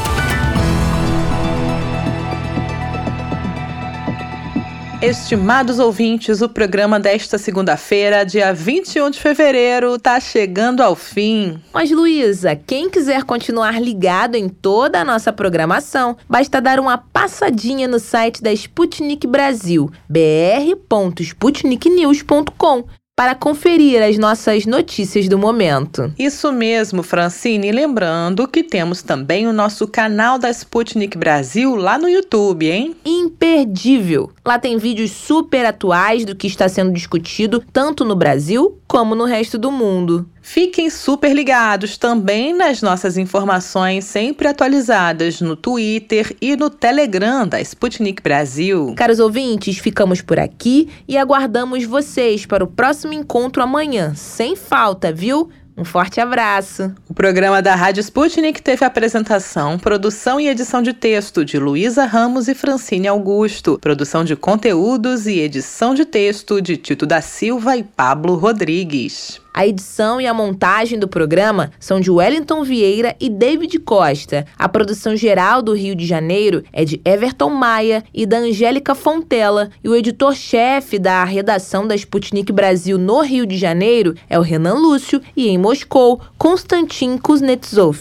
[5.01, 11.59] Estimados ouvintes, o programa desta segunda-feira, dia 21 de fevereiro, está chegando ao fim.
[11.73, 17.87] Mas, Luísa, quem quiser continuar ligado em toda a nossa programação, basta dar uma passadinha
[17.87, 26.11] no site da Sputnik Brasil, br.sputniknews.com para conferir as nossas notícias do momento.
[26.17, 27.71] Isso mesmo, Francine.
[27.71, 32.95] Lembrando que temos também o nosso canal da Sputnik Brasil lá no YouTube, hein?
[33.05, 34.31] Imperdível!
[34.45, 39.25] Lá tem vídeos super atuais do que está sendo discutido tanto no Brasil como no
[39.25, 40.27] resto do mundo.
[40.41, 47.61] Fiquem super ligados também nas nossas informações sempre atualizadas no Twitter e no Telegram da
[47.61, 48.93] Sputnik Brasil.
[48.97, 55.11] Caros ouvintes, ficamos por aqui e aguardamos vocês para o próximo encontro amanhã, sem falta,
[55.11, 55.49] viu?
[55.77, 56.93] Um forte abraço.
[57.07, 62.47] O programa da Rádio Sputnik teve apresentação, produção e edição de texto de Luísa Ramos
[62.47, 67.83] e Francine Augusto, produção de conteúdos e edição de texto de Tito da Silva e
[67.83, 69.40] Pablo Rodrigues.
[69.53, 74.45] A edição e a montagem do programa são de Wellington Vieira e David Costa.
[74.57, 79.69] A produção geral do Rio de Janeiro é de Everton Maia e da Angélica Fontela.
[79.83, 84.75] E o editor-chefe da redação da Sputnik Brasil no Rio de Janeiro é o Renan
[84.75, 87.99] Lúcio e em Moscou, Konstantin Kuznetsov.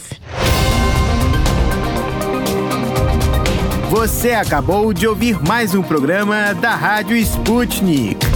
[3.91, 8.30] Você acabou de ouvir mais um programa da Rádio Sputnik.